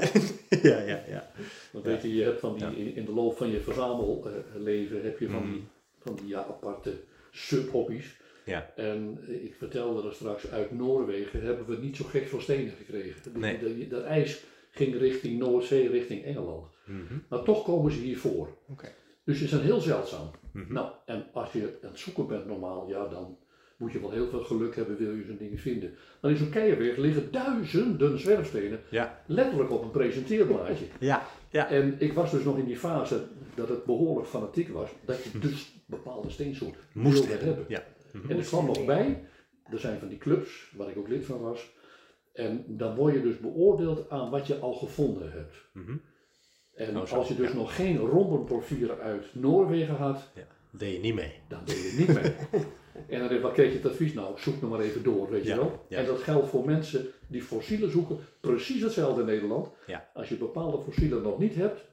ja, 0.61 0.79
ja. 0.91 1.03
ja. 1.07 1.29
want 1.71 1.85
weet 1.85 2.01
je, 2.01 2.15
je 2.15 2.23
hebt 2.23 2.39
van 2.39 2.53
die, 2.53 2.63
Ja. 2.65 2.71
in, 2.75 2.95
in 2.95 3.05
de 3.05 3.11
loop 3.13 3.37
van 3.37 3.51
je 3.51 3.59
verzamelleven 3.59 5.03
heb 5.03 5.19
je 5.19 5.29
van 5.29 5.41
Mhm. 5.43 5.51
die, 5.51 5.63
van 5.99 6.15
die 6.15 6.27
ja, 6.27 6.39
aparte 6.39 6.93
subhobby's. 7.31 8.15
Ja. 8.45 8.71
En 8.75 9.19
ik 9.43 9.55
vertelde 9.57 10.07
er 10.07 10.13
straks, 10.13 10.51
uit 10.51 10.71
Noorwegen 10.71 11.41
hebben 11.41 11.65
we 11.65 11.77
niet 11.77 11.95
zo 11.95 12.05
gek 12.05 12.27
veel 12.27 12.41
stenen 12.41 12.73
gekregen. 12.77 13.31
Nee. 13.33 13.59
Dat, 13.59 13.89
dat 13.89 14.03
ijs 14.03 14.43
ging 14.71 14.95
richting 14.97 15.39
Noordzee, 15.39 15.89
richting 15.89 16.23
Engeland. 16.23 16.65
Mhm. 16.85 17.17
Maar 17.29 17.43
toch 17.43 17.63
komen 17.63 17.91
ze 17.91 17.99
hier 17.99 18.17
voor. 18.17 18.49
Oké. 18.69 18.87
Dus 19.23 19.37
ze 19.39 19.47
zijn 19.47 19.61
heel 19.61 19.79
zeldzaam. 19.79 20.31
Mhm. 20.51 20.73
Nou, 20.73 20.89
en 21.05 21.25
als 21.33 21.51
je 21.51 21.77
aan 21.83 21.89
het 21.89 21.99
zoeken 21.99 22.27
bent 22.27 22.45
normaal, 22.45 22.87
ja, 22.89 23.07
dan 23.07 23.37
moet 23.77 23.91
je 23.91 23.99
wel 23.99 24.11
heel 24.11 24.27
veel 24.27 24.43
geluk 24.43 24.75
hebben, 24.75 24.97
wil 24.97 25.11
je 25.11 25.23
zo'n 25.27 25.37
dingen 25.37 25.57
vinden. 25.57 25.93
Dan 26.19 26.31
in 26.31 26.37
zo'n 26.37 26.49
keienweg 26.49 26.97
liggen 26.97 27.31
duizenden 27.31 28.19
zwerfstenen, 28.19 28.79
Ja, 28.89 29.23
letterlijk 29.25 29.71
op 29.71 29.83
een 29.83 29.91
presenteerblaadje. 29.91 30.85
ja, 30.99 31.27
ja. 31.49 31.69
En 31.69 31.95
ik 31.99 32.13
was 32.13 32.31
dus 32.31 32.43
nog 32.43 32.57
in 32.57 32.65
die 32.65 32.77
fase 32.77 33.23
dat 33.55 33.69
het 33.69 33.85
behoorlijk 33.85 34.27
fanatiek 34.27 34.69
was, 34.69 34.89
dat 35.05 35.23
je 35.23 35.39
dus 35.39 35.71
bepaalde 35.85 36.29
steensoorten 36.29 36.81
Moest 36.93 37.13
wilde 37.17 37.29
hebben. 37.31 37.47
hebben. 37.47 37.65
Ja. 37.67 37.83
Mhm. 38.21 38.31
En 38.31 38.37
er 38.37 38.43
kwam 38.45 38.65
nog 38.65 38.85
bij, 38.85 39.23
er 39.71 39.79
zijn 39.79 39.99
van 39.99 40.07
die 40.07 40.17
clubs 40.17 40.71
waar 40.77 40.89
ik 40.89 40.97
ook 40.97 41.07
lid 41.07 41.25
van 41.25 41.39
was, 41.41 41.73
en 42.33 42.63
dan 42.67 42.95
word 42.95 43.13
je 43.13 43.21
dus 43.21 43.39
beoordeeld 43.39 44.09
aan 44.09 44.29
wat 44.29 44.47
je 44.47 44.59
al 44.59 44.73
gevonden 44.73 45.31
hebt. 45.31 45.55
Mhm. 45.73 45.97
En 46.75 46.97
Oh, 46.97 47.05
zo, 47.05 47.15
als 47.15 47.27
je 47.27 47.35
dus 47.35 47.49
ja. 47.49 47.55
nog 47.55 47.75
geen 47.75 47.97
rombenporfieren 47.97 48.99
uit 48.99 49.25
Noorwegen 49.35 49.95
had, 49.95 50.31
ja. 50.35 50.47
Deed 50.71 50.93
je 50.93 50.99
niet 50.99 51.13
mee. 51.15 51.33
dan 51.47 51.59
deed 51.65 51.75
je 51.75 51.95
niet 51.97 52.13
mee. 52.13 52.33
en 53.21 53.29
dan 53.29 53.41
wat 53.41 53.51
kreeg 53.53 53.71
je 53.71 53.77
het 53.77 53.85
advies? 53.85 54.13
Nou, 54.13 54.39
zoek 54.39 54.61
nog 54.61 54.69
maar 54.69 54.79
even 54.79 55.03
door, 55.03 55.29
weet 55.29 55.43
Ja, 55.43 55.53
je 55.55 55.59
wel. 55.59 55.85
En 55.89 56.05
dat 56.05 56.19
geldt 56.19 56.49
voor 56.49 56.65
mensen 56.65 57.05
die 57.27 57.41
fossielen 57.41 57.91
zoeken, 57.91 58.17
precies 58.41 58.81
hetzelfde 58.81 59.19
in 59.21 59.27
Nederland. 59.27 59.69
Als 60.13 60.29
je 60.29 60.37
bepaalde 60.37 60.83
fossielen 60.83 61.21
nog 61.21 61.39
niet 61.39 61.55
hebt, 61.55 61.85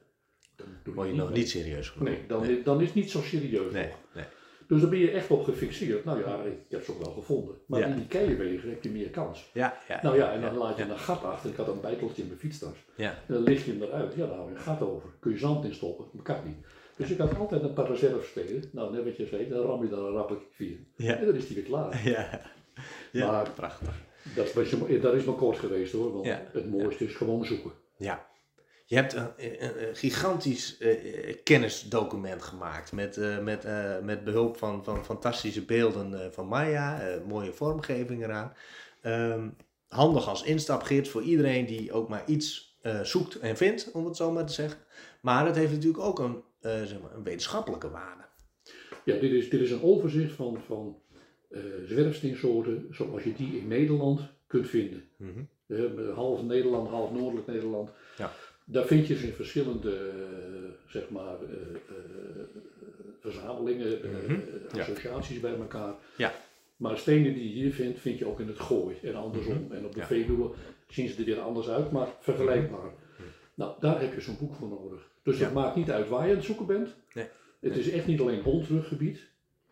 dan 0.55 0.67
doe 0.83 0.93
Word 0.93 1.07
je 1.07 1.13
niet 1.13 1.21
nog 1.21 1.31
mee. 1.31 1.39
niet 1.39 1.49
serieus 1.49 1.89
genomen. 1.89 2.13
Nee, 2.13 2.27
dan, 2.27 2.41
nee. 2.41 2.61
dan 2.63 2.79
is 2.81 2.85
het 2.85 2.95
niet 2.95 3.11
zo 3.11 3.21
serieus. 3.21 3.73
Nee, 3.73 3.87
nog. 3.87 3.97
nee. 4.13 4.25
Dus 4.73 4.81
daar 4.81 4.89
ben 4.89 4.99
je 4.99 5.11
echt 5.11 5.29
op 5.31 5.43
gefixeerd. 5.43 6.05
Nou 6.05 6.19
ja, 6.19 6.43
ik 6.43 6.57
heb 6.69 6.83
ze 6.83 6.91
ook 6.91 7.03
wel 7.03 7.11
gevonden. 7.13 7.55
Maar 7.67 7.79
Ja. 7.79 7.85
in 7.87 7.95
die 7.95 8.07
keienwegen 8.07 8.69
heb 8.69 8.83
je 8.83 8.89
meer 8.89 9.09
kans. 9.09 9.49
Ja, 9.53 9.77
ja. 9.87 9.99
Nou 10.03 10.17
ja, 10.17 10.31
en 10.33 10.41
dan 10.41 10.57
laat 10.57 10.77
je 10.77 10.83
een 10.83 10.97
gat 10.99 11.23
achter. 11.23 11.49
Ik 11.49 11.55
had 11.55 11.67
een 11.67 11.81
bijteltje 11.81 12.21
in 12.21 12.27
mijn 12.27 12.39
fietstas. 12.39 12.75
Ja. 12.95 13.09
En 13.27 13.33
dan 13.33 13.43
licht 13.43 13.65
je 13.65 13.71
hem 13.71 13.81
eruit. 13.81 14.13
Ja, 14.15 14.25
daar 14.25 14.35
hou 14.35 14.49
je 14.49 14.55
een 14.55 14.61
gat 14.61 14.81
over. 14.81 15.09
Kun 15.19 15.31
je 15.31 15.37
zand 15.37 15.65
in 15.65 15.73
stoppen. 15.73 16.05
Dat 16.13 16.21
kan 16.23 16.35
niet. 16.45 16.57
Dus 16.97 17.09
ik 17.09 17.17
had 17.17 17.37
altijd 17.37 17.63
een 17.63 17.73
paar 17.73 17.87
reservestenen. 17.89 18.63
Nou, 18.71 18.93
net 18.93 19.03
wat 19.03 19.17
je 19.17 19.25
zei, 19.25 19.49
dan 19.49 19.59
ram 19.65 19.83
je 19.83 19.89
daar 19.89 19.99
een 19.99 20.11
rappeltje 20.13 20.47
vier. 20.51 20.77
Ja. 20.95 21.15
En 21.17 21.25
dan 21.25 21.35
is 21.35 21.47
die 21.47 21.55
weer 21.55 21.65
klaar. 21.65 22.01
Ja, 22.09 22.41
ja 23.11 23.31
Maar- 23.31 23.49
prachtig. 23.51 23.95
Dat, 24.35 24.53
was, 24.53 24.69
dat 25.01 25.13
is 25.13 25.23
maar 25.23 25.35
kort 25.35 25.57
geweest 25.59 25.93
hoor, 25.93 26.13
want 26.13 26.27
het 26.51 26.69
mooiste 26.71 27.05
is 27.05 27.15
gewoon 27.15 27.45
zoeken. 27.45 27.71
Ja. 27.97 28.25
Je 28.93 28.99
hebt 28.99 29.13
een, 29.13 29.29
een, 29.37 29.87
een 29.87 29.95
gigantisch 29.95 30.77
eh, 30.77 31.29
eh, 31.29 31.35
kennisdocument 31.43 32.41
gemaakt 32.41 32.91
met, 32.91 33.17
eh, 33.17 33.39
met, 33.39 33.67
met 34.03 34.23
behulp 34.23 34.57
van, 34.57 34.83
van 34.83 35.05
fantastische 35.05 35.65
beelden 35.65 36.33
van 36.33 36.47
Maya, 36.47 37.19
mooie 37.27 37.53
vormgeving 37.53 38.23
eraan. 38.23 38.53
Ehm, 39.01 39.49
handig 39.87 40.27
als 40.27 40.43
instapgids 40.43 41.09
voor 41.09 41.21
iedereen 41.21 41.65
die 41.65 41.91
ook 41.91 42.09
maar 42.09 42.23
iets 42.25 42.77
zoekt 43.03 43.39
en 43.39 43.57
vindt, 43.57 43.91
om 43.93 44.05
het 44.05 44.17
zo 44.17 44.31
maar 44.31 44.45
te 44.45 44.53
zeggen. 44.53 44.79
Maar 45.21 45.45
het 45.45 45.55
heeft 45.55 45.71
natuurlijk 45.71 46.03
ook 46.03 46.19
een, 46.19 46.43
zeg 46.61 47.01
maar, 47.01 47.13
een 47.15 47.23
wetenschappelijke 47.23 47.89
waarde. 47.89 48.23
Ja, 49.05 49.15
dit 49.15 49.31
is, 49.31 49.49
dit 49.49 49.61
is 49.61 49.71
een 49.71 49.83
overzicht 49.83 50.33
van, 50.35 50.61
van 50.65 51.01
zwerfsteensoorten 51.85 52.87
zoals 52.91 53.23
je 53.23 53.33
die 53.33 53.57
in 53.57 53.67
Nederland 53.67 54.21
kunt 54.47 54.69
vinden. 54.69 55.03
Eh, 55.73 56.15
half 56.15 56.43
Nederland, 56.43 56.89
half 56.89 57.11
Noordelijk 57.11 57.47
Nederland. 57.47 57.89
Ja. 58.17 58.31
Daar 58.65 58.85
vind 58.85 59.07
je 59.07 59.15
ze 59.15 59.27
in 59.27 59.33
verschillende 59.33 59.95
eh, 59.97 60.91
zeg 60.91 61.09
maar, 61.09 61.35
eh, 61.41 61.75
eh, 61.89 62.43
verzamelingen, 63.19 63.99
Mhm. 64.03 64.39
Ja. 64.75 64.81
associaties 64.81 65.39
bij 65.39 65.53
elkaar. 65.55 65.93
Ja. 66.17 66.33
Maar 66.75 66.97
stenen 66.97 67.33
die 67.33 67.43
je 67.43 67.53
hier 67.53 67.73
vindt, 67.73 67.99
vind 67.99 68.19
je 68.19 68.25
ook 68.27 68.39
in 68.39 68.47
het 68.47 68.59
Gooi 68.59 68.95
en 69.03 69.15
andersom. 69.15 69.63
Mhm. 69.63 69.73
En 69.73 69.85
op 69.85 69.93
de 69.93 69.99
Ja. 69.99 70.05
Veluwe 70.05 70.51
zien 70.87 71.07
ze 71.09 71.17
er 71.19 71.25
weer 71.25 71.39
anders 71.39 71.69
uit, 71.69 71.91
maar 71.91 72.07
vergelijkbaar. 72.19 72.91
Nou, 73.53 73.73
daar 73.79 74.01
heb 74.01 74.13
je 74.13 74.21
zo'n 74.21 74.37
boek 74.39 74.55
voor 74.55 74.67
nodig. 74.67 75.09
Dus 75.23 75.37
Ja. 75.37 75.43
het 75.45 75.53
maakt 75.53 75.75
niet 75.75 75.91
uit 75.91 76.07
waar 76.09 76.23
je 76.23 76.29
aan 76.29 76.35
het 76.37 76.45
zoeken 76.45 76.65
bent. 76.65 76.95
Nee. 77.13 77.25
Het 77.59 77.77
is 77.77 77.89
echt 77.89 78.07
niet 78.07 78.19
alleen 78.19 78.41
hondruggebied. 78.41 79.19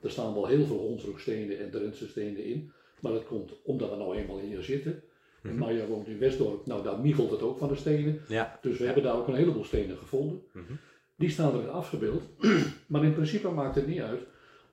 Er 0.01 0.11
staan 0.11 0.33
wel 0.33 0.47
heel 0.47 0.65
veel 0.65 0.77
hondrugstenen 0.77 1.59
en 1.59 1.71
Drentse 1.71 2.07
stenen 2.07 2.43
in. 2.45 2.71
Maar 3.01 3.11
dat 3.11 3.25
komt 3.25 3.51
omdat 3.63 3.89
we 3.89 3.95
nou 3.95 4.15
eenmaal 4.17 4.39
hier 4.39 4.63
zitten. 4.63 5.03
En 5.43 5.49
Mhm. 5.49 5.59
Maya 5.59 5.85
woont 5.85 6.07
in 6.07 6.19
Westdorp. 6.19 6.65
Nou, 6.65 6.83
daar 6.83 6.99
miegelt 6.99 7.31
het 7.31 7.41
ook 7.41 7.57
van 7.57 7.67
de 7.67 7.75
stenen. 7.75 8.21
Ja. 8.27 8.59
Dus 8.61 8.77
we 8.77 8.85
hebben 8.85 9.03
daar 9.03 9.15
ook 9.15 9.27
een 9.27 9.35
heleboel 9.35 9.63
stenen 9.63 9.97
gevonden. 9.97 10.41
Mhm. 10.53 10.73
Die 11.15 11.29
staan 11.29 11.53
erin 11.55 11.69
afgebeeld. 11.69 12.21
maar 12.87 13.03
in 13.03 13.13
principe 13.13 13.49
maakt 13.49 13.75
het 13.75 13.87
niet 13.87 14.01
uit 14.01 14.21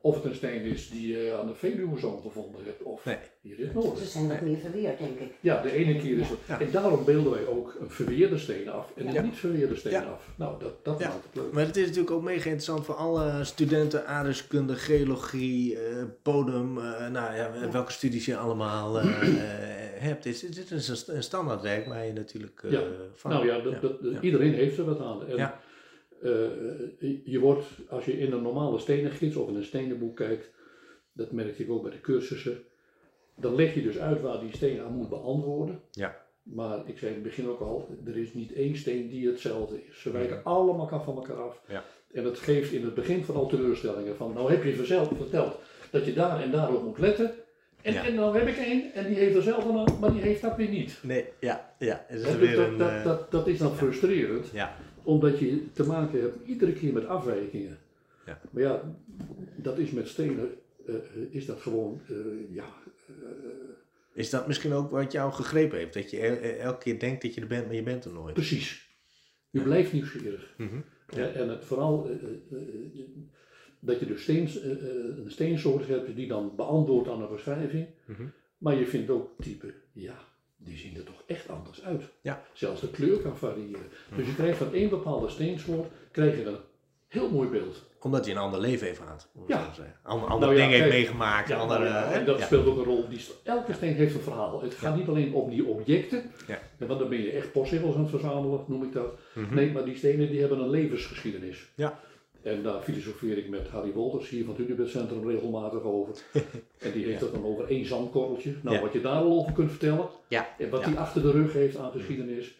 of 0.08 0.14
het 0.14 0.24
een 0.24 0.34
steen 0.34 0.62
is 0.62 0.90
die 0.90 1.08
je 1.16 1.36
aan 1.40 1.46
de 1.46 1.54
Veluwezoom 1.54 2.20
gevonden 2.22 2.60
hebt. 2.64 2.82
Of 2.82 3.04
Nee. 3.04 3.16
hier 3.40 3.58
in 3.58 3.64
het 3.64 3.74
noorden. 3.74 3.96
Ze 3.98 4.04
zijn 4.10 4.28
wat 4.28 4.40
meer 4.40 4.56
verweerd, 4.58 4.98
denk 4.98 5.18
ik. 5.18 5.32
Ja, 5.40 5.62
de 5.62 5.72
ene 5.72 5.96
keer 5.98 6.18
is 6.18 6.28
het. 6.28 6.38
Ja. 6.46 6.60
En 6.60 6.70
daarom 6.70 7.04
beelden 7.04 7.32
wij 7.32 7.46
ook 7.46 7.76
een 7.80 7.90
verweerde 7.90 8.38
steen 8.38 8.68
af 8.70 8.92
en 8.96 9.06
een 9.06 9.12
Ja. 9.12 9.22
niet 9.22 9.36
verweerde 9.36 9.76
steen 9.76 9.92
Ja. 9.92 10.02
af. 10.02 10.28
Nou, 10.36 10.60
dat, 10.60 10.84
dat 10.84 10.98
Ja. 11.00 11.08
maakt 11.08 11.24
het 11.32 11.42
leuk. 11.42 11.52
Maar 11.52 11.66
het 11.66 11.76
is 11.76 11.86
natuurlijk 11.86 12.10
ook 12.10 12.22
mega 12.22 12.44
interessant 12.44 12.84
voor 12.84 12.94
alle 12.94 13.44
studenten 13.44 14.06
aardrijkskunde, 14.06 14.74
geologie, 14.74 15.78
eh, 15.78 16.02
bodem, 16.22 16.78
eh, 16.78 17.08
nou 17.10 17.34
ja, 17.36 17.50
welke 17.72 17.92
studies 17.92 18.24
je 18.26 18.36
allemaal 18.36 18.98
eh, 18.98 19.06
eh, 19.06 20.02
hebt. 20.02 20.22
Dit, 20.22 20.34
is- 20.42 20.54
dit 20.54 20.70
is 20.70 20.88
een, 20.88 20.96
st- 20.96 21.08
een 21.08 21.22
standaardwerk 21.22 21.86
waar 21.86 22.06
je 22.06 22.12
natuurlijk 22.12 22.60
eh, 22.64 22.70
Ja. 22.70 22.82
van... 23.14 23.30
Nou 23.30 23.46
ja, 23.46 23.58
dat, 23.58 23.80
dat, 23.80 23.92
iedereen 24.20 24.54
heeft 24.54 24.78
er 24.78 24.84
wat 24.84 25.00
aan. 25.00 25.26
En, 25.26 25.36
Ja. 26.22 26.28
eh, 26.28 27.24
je 27.24 27.38
wordt, 27.40 27.64
als 27.88 28.04
je 28.04 28.18
in 28.18 28.32
een 28.32 28.42
normale 28.42 28.78
stenengids 28.78 29.36
of 29.36 29.48
in 29.48 29.54
een 29.54 29.64
stenenboek 29.64 30.16
kijkt, 30.16 30.50
dat 31.12 31.32
merk 31.32 31.58
ik 31.58 31.70
ook 31.70 31.82
bij 31.82 31.90
de 31.90 32.00
cursussen, 32.00 32.58
dan 33.36 33.54
leg 33.54 33.74
je 33.74 33.82
dus 33.82 33.98
uit 33.98 34.20
waar 34.20 34.40
die 34.40 34.56
steen 34.56 34.80
aan 34.80 34.92
moet 34.92 35.08
beantwoorden. 35.08 35.80
Ja. 35.90 36.26
Maar 36.42 36.78
ik 36.86 36.98
zei 36.98 37.10
in 37.10 37.16
het 37.16 37.26
begin 37.26 37.48
ook 37.48 37.60
al, 37.60 37.88
er 38.06 38.16
is 38.16 38.34
niet 38.34 38.52
één 38.52 38.76
steen 38.76 39.08
die 39.08 39.26
hetzelfde 39.28 39.84
is. 39.88 40.00
Ze 40.00 40.10
wijken 40.10 40.44
allemaal 40.44 41.02
van 41.04 41.16
elkaar 41.16 41.36
af. 41.36 41.62
Ja. 41.68 41.84
En 42.12 42.22
dat 42.24 42.38
geeft 42.38 42.72
in 42.72 42.84
het 42.84 42.94
begin 42.94 43.24
vooral 43.24 43.46
teleurstellingen. 43.46 44.16
Van, 44.16 44.32
nou 44.32 44.50
heb 44.50 44.64
je 44.64 44.76
vanzelf 44.76 45.08
verteld 45.16 45.58
dat 45.90 46.04
je 46.04 46.12
daar 46.12 46.42
en 46.42 46.50
daarop 46.50 46.84
moet 46.84 46.98
letten. 46.98 47.34
En, 47.82 47.92
Ja. 47.92 48.04
en 48.04 48.16
dan 48.16 48.34
heb 48.34 48.48
ik 48.48 48.56
één 48.56 48.92
en 48.94 49.06
die 49.06 49.16
heeft 49.16 49.34
dezelfde 49.34 49.72
naam, 49.72 49.98
maar 50.00 50.12
die 50.12 50.20
heeft 50.20 50.42
dat 50.42 50.56
weer 50.56 50.68
niet. 50.68 50.98
Nee, 51.02 51.24
ja, 51.40 51.74
ja. 51.78 52.06
Is 52.08 52.36
weer 52.36 52.56
dat, 52.56 52.66
een... 52.66 52.78
dat, 52.78 52.88
eh, 52.90 53.04
dat, 53.04 53.30
dat 53.30 53.46
is 53.46 53.58
dan 53.58 53.74
frustrerend 53.76 54.50
ja, 54.52 54.76
omdat 55.08 55.38
je 55.38 55.72
te 55.72 55.86
maken 55.86 56.20
hebt 56.20 56.46
iedere 56.46 56.72
keer 56.72 56.92
met 56.92 57.06
afwijkingen. 57.06 57.78
Ja. 58.26 58.40
Maar 58.50 58.62
ja, 58.62 58.94
dat 59.56 59.78
is 59.78 59.90
met 59.90 60.08
stenen, 60.08 60.50
eh, 60.86 60.94
is 61.30 61.46
dat 61.46 61.60
gewoon, 61.60 62.00
eh, 62.08 62.54
ja, 62.54 62.68
is 64.12 64.30
dat 64.30 64.46
misschien 64.46 64.72
ook 64.72 64.90
wat 64.90 65.12
jou 65.12 65.32
gegrepen 65.32 65.78
heeft? 65.78 65.94
Dat 65.94 66.10
je 66.10 66.20
el- 66.20 66.58
elke 66.60 66.78
keer 66.78 66.98
denkt 66.98 67.22
dat 67.22 67.34
je 67.34 67.40
er 67.40 67.46
bent, 67.46 67.66
maar 67.66 67.74
je 67.74 67.82
bent 67.82 68.04
er 68.04 68.12
nooit. 68.12 68.34
precies. 68.34 68.86
Je 69.50 69.60
blijft 69.62 69.92
nieuwsgierig. 69.92 70.54
Mhm. 70.56 70.80
Ja, 71.16 71.26
en 71.28 71.48
het, 71.48 71.64
vooral 71.64 72.08
eh, 72.08 72.14
eh, 72.14 72.58
eh, 72.58 73.04
dat 73.80 74.00
je 74.00 74.06
dus 74.06 74.22
steens, 74.22 74.60
eh, 74.60 74.70
eh, 74.70 74.78
een 75.24 75.30
steensoort 75.30 75.86
hebt 75.86 76.16
die 76.16 76.26
dan 76.28 76.52
beantwoordt 76.56 77.08
aan 77.08 77.22
een 77.22 77.28
beschrijving. 77.30 77.86
Mhm. 78.04 78.22
Maar 78.58 78.74
je 78.78 78.86
vindt 78.86 79.10
ook 79.10 79.30
typen, 79.42 79.74
ja, 79.92 80.18
die 80.58 80.76
zien 80.76 80.96
er 80.96 81.04
toch 81.04 81.22
echt 81.26 81.48
anders 81.48 81.82
uit. 81.82 82.02
Ja. 82.20 82.42
Zelfs 82.52 82.80
de 82.80 82.90
kleur 82.90 83.18
kan 83.18 83.36
variëren. 83.36 83.86
Dus 84.16 84.26
je 84.26 84.34
krijgt 84.34 84.58
van 84.58 84.72
één 84.74 84.88
bepaalde 84.88 85.28
steensoort, 85.28 85.88
krijg 86.10 86.36
je 86.36 86.44
een 86.44 86.56
heel 87.08 87.30
mooi 87.30 87.48
beeld. 87.48 87.86
Omdat 88.00 88.24
hij 88.24 88.34
een 88.34 88.40
ander 88.40 88.60
leven 88.60 88.86
heeft 88.86 88.98
gehad. 88.98 89.28
het 89.34 89.48
Ja. 89.48 89.70
Ander, 90.02 90.28
andere 90.28 90.40
Nou 90.40 90.52
ja, 90.52 90.58
dingen 90.66 90.68
heeft 90.68 90.80
kijk, 90.90 90.92
meegemaakt. 90.92 91.48
Ja, 91.48 91.56
andere, 91.56 91.78
nou 91.78 91.90
ja, 91.92 92.12
en 92.12 92.24
dat 92.24 92.40
speelt 92.40 92.66
ook 92.66 92.78
een 92.78 92.84
rol. 92.84 93.08
Die, 93.08 93.20
elke 93.44 93.72
steen 93.72 93.94
heeft 93.94 94.14
een 94.14 94.20
verhaal. 94.20 94.62
Het 94.62 94.74
gaat 94.74 94.96
niet 94.96 95.08
alleen 95.08 95.32
om 95.34 95.50
die 95.50 95.64
objecten, 95.64 96.30
Ja. 96.46 96.58
en 96.78 96.86
want 96.86 96.98
dan 97.00 97.08
ben 97.08 97.22
je 97.22 97.30
echt 97.30 97.52
postzegels 97.52 97.94
aan 97.94 98.00
het 98.00 98.10
verzamelen, 98.10 98.64
noem 98.66 98.82
ik 98.82 98.92
dat. 98.92 99.18
Mhm. 99.34 99.54
Nee, 99.54 99.72
maar 99.72 99.84
die 99.84 99.96
stenen 99.96 100.30
die 100.30 100.40
hebben 100.40 100.58
een 100.58 100.70
levensgeschiedenis. 100.70 101.68
Ja. 101.74 102.00
En 102.48 102.62
daar 102.62 102.80
filosofeer 102.80 103.38
ik 103.38 103.48
met 103.48 103.68
Harry 103.68 103.92
Wolters 103.92 104.28
hier 104.28 104.44
van 104.44 104.54
het 104.54 104.68
Unibed 104.68 104.88
Centrum 104.88 105.28
regelmatig 105.28 105.82
over. 105.82 106.14
en 106.78 106.92
die 106.92 107.04
heeft 107.04 107.20
het 107.20 107.32
dan 107.32 107.44
over 107.44 107.68
één 107.68 107.86
zandkorreltje. 107.86 108.54
Nou, 108.62 108.80
wat 108.80 108.92
je 108.92 109.00
daar 109.00 109.22
al 109.22 109.32
over 109.32 109.52
kunt 109.52 109.70
vertellen. 109.70 110.08
Ja. 110.28 110.54
En 110.58 110.70
wat 110.70 110.84
die 110.84 110.98
achter 110.98 111.22
de 111.22 111.30
rug 111.30 111.52
heeft 111.52 111.76
aan 111.76 111.92
geschiedenis. 111.92 112.58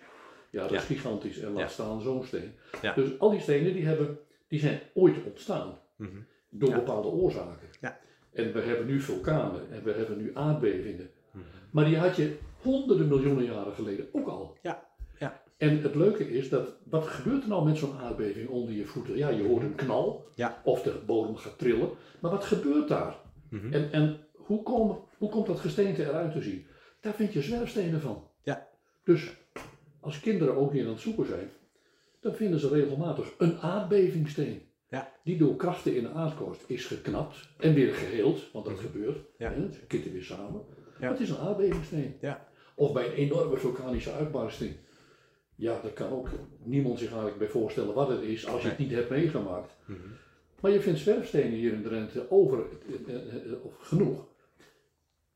Ja, 0.50 0.62
dat 0.62 0.72
is 0.72 0.84
gigantisch. 0.84 1.38
En 1.38 1.52
laat 1.52 1.70
staan 1.70 2.00
zo'n 2.00 2.24
steen. 2.24 2.52
Dus 2.94 3.18
al 3.18 3.30
die 3.30 3.40
stenen 3.40 3.72
die, 3.72 3.86
hebben, 3.86 4.18
die 4.48 4.60
zijn 4.60 4.80
ooit 4.94 5.16
ontstaan. 5.24 5.78
Mhm. 5.96 6.10
Door 6.50 6.72
bepaalde 6.72 7.08
oorzaken. 7.08 7.68
Ja. 7.80 7.98
En 8.32 8.52
we 8.52 8.60
hebben 8.60 8.86
nu 8.86 9.00
vulkanen 9.00 9.72
en 9.72 9.84
we 9.84 9.92
hebben 9.92 10.18
nu 10.18 10.30
aardbevingen. 10.34 11.10
Mhm. 11.30 11.44
Maar 11.70 11.84
die 11.84 11.96
had 11.96 12.16
je 12.16 12.36
honderden 12.62 13.08
miljoenen 13.08 13.44
jaren 13.44 13.72
geleden 13.72 14.08
ook 14.12 14.28
al. 14.28 14.56
Ja. 14.62 14.87
En 15.58 15.82
het 15.82 15.94
leuke 15.94 16.30
is 16.30 16.48
dat, 16.48 16.68
wat 16.84 17.06
gebeurt 17.06 17.42
er 17.42 17.48
nou 17.48 17.64
met 17.64 17.76
zo'n 17.76 17.98
aardbeving 17.98 18.48
onder 18.48 18.74
je 18.74 18.84
voeten? 18.84 19.16
Ja, 19.16 19.28
je 19.28 19.42
hoort 19.46 19.62
een 19.62 19.74
knal 19.74 20.28
Ja. 20.34 20.60
of 20.64 20.82
de 20.82 20.94
bodem 21.06 21.36
gaat 21.36 21.58
trillen. 21.58 21.88
Maar 22.20 22.30
wat 22.30 22.44
gebeurt 22.44 22.88
daar? 22.88 23.16
Mhm. 23.50 23.72
En, 23.72 23.92
en 23.92 24.20
hoe, 24.32 24.96
hoe 25.18 25.30
komt 25.30 25.46
dat 25.46 25.60
gesteente 25.60 26.04
eruit 26.04 26.32
te 26.32 26.42
zien? 26.42 26.66
Daar 27.00 27.14
vind 27.14 27.32
je 27.32 27.42
zwerfstenen 27.42 28.00
van. 28.00 28.24
Ja. 28.42 28.68
Dus 29.04 29.36
als 30.00 30.20
kinderen 30.20 30.56
ook 30.56 30.72
hier 30.72 30.84
aan 30.84 30.90
het 30.92 31.00
zoeken 31.00 31.26
zijn, 31.26 31.50
dan 32.20 32.34
vinden 32.34 32.60
ze 32.60 32.68
regelmatig 32.68 33.32
een 33.38 33.58
aardbevingsteen. 33.58 34.62
Ja. 34.88 35.12
Die 35.24 35.36
door 35.38 35.56
krachten 35.56 35.96
in 35.96 36.02
de 36.02 36.10
aardkorst 36.10 36.64
is 36.66 36.84
geknapt 36.86 37.48
en 37.58 37.74
weer 37.74 37.94
geheeld, 37.94 38.50
want 38.52 38.64
dat 38.64 38.74
Mhm. 38.74 38.82
gebeurt. 38.84 39.18
Ja. 39.38 39.50
Hè, 39.52 39.72
ze 39.72 39.86
kitten 39.86 40.12
weer 40.12 40.22
samen. 40.22 40.60
Ja. 41.00 41.08
Het 41.10 41.20
is 41.20 41.30
een 41.30 41.38
aardbevingsteen. 41.38 42.16
Ja. 42.20 42.46
Of 42.74 42.92
bij 42.92 43.06
een 43.06 43.12
enorme 43.12 43.56
vulkanische 43.56 44.12
uitbarsting. 44.12 44.74
Ja, 45.58 45.80
daar 45.82 45.90
kan 45.90 46.10
ook 46.10 46.28
niemand 46.62 46.98
zich 46.98 47.08
eigenlijk 47.08 47.38
bij 47.38 47.48
voorstellen 47.48 47.94
wat 47.94 48.08
het 48.08 48.20
is 48.20 48.46
als 48.46 48.62
je 48.62 48.68
het 48.68 48.78
niet 48.78 48.90
hebt 48.90 49.10
meegemaakt. 49.10 49.76
Mhm. 49.84 49.98
Maar 50.60 50.70
je 50.70 50.80
vindt 50.80 50.98
zwerfstenen 50.98 51.52
hier 51.58 51.72
in 51.72 51.82
Drenthe 51.82 52.30
over, 52.30 52.58
eh, 53.08 53.14
eh, 53.14 53.52
eh, 53.52 53.64
of 53.64 53.76
genoeg, 53.78 54.26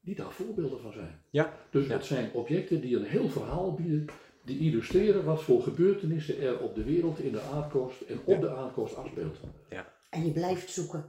die 0.01 0.15
daar 0.15 0.33
voorbeelden 0.33 0.81
van 0.81 0.93
zijn. 0.93 1.21
Ja. 1.31 1.53
Dus 1.71 1.87
Ja. 1.87 1.93
het 1.93 2.05
zijn 2.05 2.33
objecten 2.33 2.81
die 2.81 2.97
een 2.97 3.05
heel 3.05 3.29
verhaal 3.29 3.75
bieden, 3.75 4.07
die 4.45 4.59
illustreren 4.59 5.25
wat 5.25 5.43
voor 5.43 5.63
gebeurtenissen 5.63 6.41
er 6.41 6.61
op 6.61 6.75
de 6.75 6.85
wereld, 6.85 7.19
in 7.19 7.33
de 7.33 7.41
aardkorst 7.41 8.01
en 8.01 8.19
op 8.25 8.35
Ja. 8.35 8.41
de 8.41 8.51
aardkorst 8.51 8.97
afspeelt. 8.97 9.39
En 10.11 10.25
je 10.25 10.33
blijft 10.33 10.71
zoeken. 10.71 11.05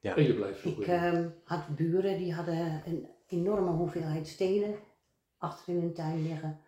Ja. 0.00 0.16
En 0.16 0.22
je 0.24 0.34
blijft 0.34 0.60
zoeken. 0.60 0.82
Ik 0.82 0.88
ehm, 0.88 1.28
had 1.44 1.76
buren 1.76 2.18
die 2.18 2.34
hadden 2.34 2.82
een 2.86 3.06
enorme 3.28 3.70
hoeveelheid 3.70 4.26
stenen 4.28 4.74
achter 5.38 5.74
in 5.74 5.80
hun 5.80 5.92
tuin 5.94 6.22
liggen. 6.28 6.58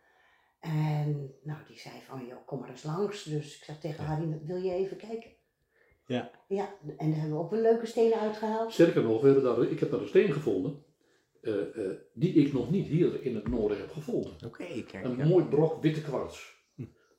En 0.67 1.35
nou, 1.43 1.59
die 1.69 1.79
zei 1.79 1.95
van, 2.07 2.27
joh, 2.27 2.47
kom 2.47 2.61
maar 2.61 2.71
eens 2.71 2.83
langs. 2.83 3.23
Dus 3.23 3.57
ik 3.57 3.65
zeg 3.65 3.81
tegen 3.81 4.05
Harry, 4.05 4.41
wil 4.45 4.57
je 4.57 4.73
even 4.73 4.97
kijken? 4.97 5.31
Ja. 6.07 6.31
Ja, 6.49 6.75
en 6.97 7.11
daar 7.11 7.19
hebben 7.19 7.37
we 7.37 7.45
ook 7.45 7.51
wel 7.51 7.61
leuke 7.61 7.87
stenen 7.87 8.19
uitgehaald. 8.19 8.73
Sterker 8.73 9.03
nog, 9.03 9.21
we 9.21 9.27
hebben 9.27 9.45
daar, 9.45 9.71
ik 9.71 9.81
heb 9.81 9.91
daar 9.91 10.01
een 10.01 10.09
steen 10.09 10.33
gevonden, 10.33 10.85
eh, 11.41 11.61
eh, 11.61 11.97
die 12.15 12.33
ik 12.33 12.53
nog 12.53 12.71
niet 12.71 12.87
hier 12.87 13.23
in 13.23 13.35
het 13.35 13.49
noorden 13.49 13.79
heb 13.79 13.91
gevonden. 13.91 14.33
Oké, 14.47 14.83
kijk. 14.83 15.05
Een 15.05 15.17
ja. 15.17 15.27
mooi 15.27 15.45
brok 15.45 15.83
witte 15.83 16.03
kwarts. 16.03 16.55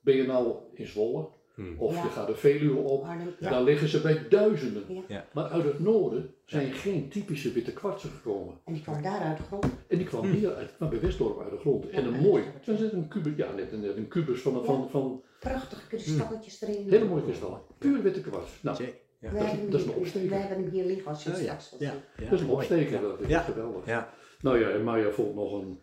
Ben 0.00 0.16
je 0.16 0.26
nou 0.26 0.56
in 0.74 0.86
Zwolle, 0.86 1.28
Hmm. 1.58 1.74
Of 1.78 1.94
Ja. 1.94 2.02
je 2.02 2.08
gaat 2.08 2.26
de 2.26 2.34
Veluwe 2.34 2.78
op, 2.80 3.04
Arnhem, 3.04 3.34
ja. 3.40 3.50
daar 3.50 3.62
liggen 3.62 3.88
ze 3.88 4.00
bij 4.00 4.26
duizenden. 4.28 4.82
Ja. 4.88 5.00
Ja. 5.08 5.24
Maar 5.32 5.44
uit 5.44 5.64
het 5.64 5.78
noorden 5.78 6.34
zijn 6.44 6.72
geen 6.72 7.08
typische 7.08 7.52
witte 7.52 7.72
kwartsen 7.72 8.10
gekomen. 8.10 8.54
En 8.64 8.72
die 8.72 8.82
kwam 8.82 9.02
daar 9.02 9.20
uit 9.20 9.36
de 9.36 9.42
grond. 9.42 9.64
En 9.88 9.96
die 9.98 10.06
kwam 10.06 10.24
hier 10.30 10.54
uit, 10.54 10.70
maar 10.78 10.88
bij 10.88 11.00
Westdorp 11.00 11.40
uit 11.42 11.50
de 11.50 11.58
grond. 11.58 11.88
En 11.90 12.04
een 12.06 12.20
mooi, 12.20 12.42
zo 12.62 12.76
zit 12.76 12.92
een 12.92 13.08
kubus, 13.08 13.32
ja 13.36 13.52
net 13.52 13.72
een, 13.72 13.80
net 13.80 13.96
een 13.96 14.08
kubus 14.08 14.40
van, 14.40 14.64
van, 14.64 14.88
van 14.90 15.22
Prachtige 15.40 15.86
kristalletjes 15.86 16.62
erin. 16.62 16.86
hele 16.90 17.04
mooie 17.04 17.22
kristallen. 17.22 17.60
Puur 17.78 18.02
witte 18.02 18.20
kwarts. 18.20 18.50
Nou, 18.62 18.78
Dat 18.78 18.86
is- 18.86 18.92
hebben 19.20 19.46
hem 19.46 19.70
dat 19.70 19.80
is 19.80 19.86
hier- 19.86 19.94
een 19.94 19.98
opsteker. 20.00 20.28
Wij 20.30 20.38
hebben 20.38 20.62
hem 20.64 20.70
hier 20.72 20.84
liggen 20.84 21.06
als 21.10 21.22
je 21.22 21.28
het 21.30 21.38
Oh, 21.38 21.44
ja. 21.44 21.58
straks 21.58 21.70
wilt 21.70 21.82
Ja. 21.82 21.90
zien. 21.90 22.24
Ja, 22.24 22.30
dat 22.30 22.38
is 22.40 22.44
een 22.44 22.50
opsteker, 22.52 22.92
Ja. 22.92 23.00
dat 23.00 23.20
is 23.20 23.28
Ja. 23.28 23.40
geweldig. 23.40 23.86
Ja. 23.86 24.12
Nou 24.40 24.58
ja, 24.60 24.68
en 24.68 24.84
Maya 24.84 25.10
vond 25.10 25.34
nog 25.34 25.52
een, 25.52 25.80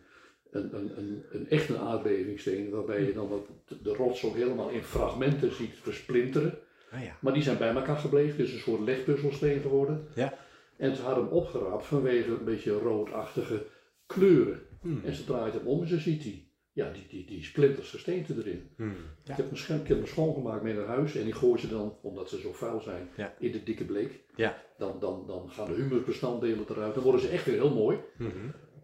een, 0.56 0.74
een, 0.76 0.98
een, 0.98 1.24
een 1.30 1.48
echte 1.48 1.78
aardbevingssteen, 1.78 2.70
waarbij 2.70 3.02
je 3.04 3.12
dan 3.12 3.46
de 3.82 3.94
rots 3.94 4.24
ook 4.24 4.34
helemaal 4.34 4.68
in 4.68 4.82
fragmenten 4.82 5.52
ziet 5.54 5.74
versplinteren. 5.74 6.58
Ah, 6.90 7.02
ja. 7.02 7.16
Maar 7.20 7.32
die 7.32 7.42
zijn 7.42 7.58
bij 7.58 7.74
elkaar 7.74 7.96
gebleven, 7.96 8.38
dus 8.38 8.52
een 8.52 8.58
soort 8.58 8.80
legpuzzelsteen 8.80 9.60
geworden. 9.60 10.06
Ja. 10.14 10.34
En 10.76 10.96
ze 10.96 11.02
hadden 11.02 11.24
hem 11.24 11.32
opgeraapt 11.32 11.86
vanwege 11.86 12.30
een 12.30 12.44
beetje 12.44 12.72
roodachtige 12.78 13.66
kleuren. 14.06 14.60
Hmm. 14.80 15.00
En 15.04 15.14
ze 15.14 15.24
draait 15.24 15.54
hem 15.54 15.66
om 15.66 15.80
en 15.82 15.88
ze 15.88 15.98
ziet 15.98 16.22
die, 16.22 16.52
ja, 16.72 16.92
die, 16.92 17.06
die, 17.08 17.26
die 17.26 17.44
splinters 17.44 18.06
erin. 18.06 18.70
Hmm. 18.76 18.90
Ik 19.24 19.36
heb 19.36 19.46
hem, 19.46 19.56
schoon- 19.56 19.80
ik 19.80 19.88
heb 19.88 19.96
hem 19.96 20.06
schoongemaakt 20.06 20.62
mee 20.62 20.74
naar 20.74 20.86
huis 20.86 21.14
en 21.16 21.26
ik 21.26 21.34
gooi 21.34 21.60
ze 21.60 21.68
dan, 21.68 21.96
omdat 22.02 22.28
ze 22.28 22.40
zo 22.40 22.52
vuil 22.52 22.80
zijn, 22.80 23.08
Ja. 23.16 23.34
in 23.38 23.52
de 23.52 23.62
dikke 23.62 23.84
bleek. 23.84 24.20
Ja. 24.34 24.62
Dan, 24.78 24.96
dan, 25.00 25.24
dan 25.26 25.50
gaan 25.50 25.66
de 25.66 25.74
humusbestanddelen 25.74 26.64
eruit, 26.68 26.94
dan 26.94 27.02
worden 27.02 27.20
ze 27.20 27.28
echt 27.28 27.44
weer 27.44 27.54
heel 27.54 27.74
mooi. 27.74 27.98
Mhm. 28.18 28.30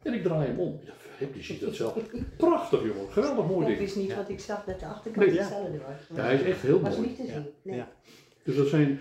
En 0.03 0.13
ik 0.15 0.23
draai 0.23 0.47
hem 0.47 0.59
om. 0.59 0.81
Ja, 0.85 0.93
verhip, 0.99 1.35
die 1.35 1.43
ziet 1.43 1.61
dat 1.61 1.75
zelf. 1.75 1.97
Prachtig 2.37 2.81
jongen, 2.85 3.13
geweldig 3.13 3.47
mooi 3.47 3.67
ding. 3.67 3.79
wist 3.79 3.97
niet 3.97 4.09
Ja. 4.09 4.17
wat 4.17 4.29
ik 4.29 4.41
zag, 4.41 4.65
dat 4.65 4.81
de 4.81 4.87
achterkant 4.87 5.27
Nee, 5.27 5.35
ja. 5.35 5.41
hetzelfde 5.43 5.79
was. 5.79 6.17
Ja, 6.19 6.23
hij 6.23 6.35
is 6.35 6.43
echt 6.43 6.63
heel 6.63 6.81
was 6.81 6.97
mooi. 6.97 7.09
niet 7.09 7.17
te 7.17 7.23
Ja. 7.27 7.33
zien. 7.33 7.47
Nee. 7.63 7.77
Ja. 7.77 7.93
Dus 8.45 8.57
dat 8.57 8.67
zijn, 8.69 9.01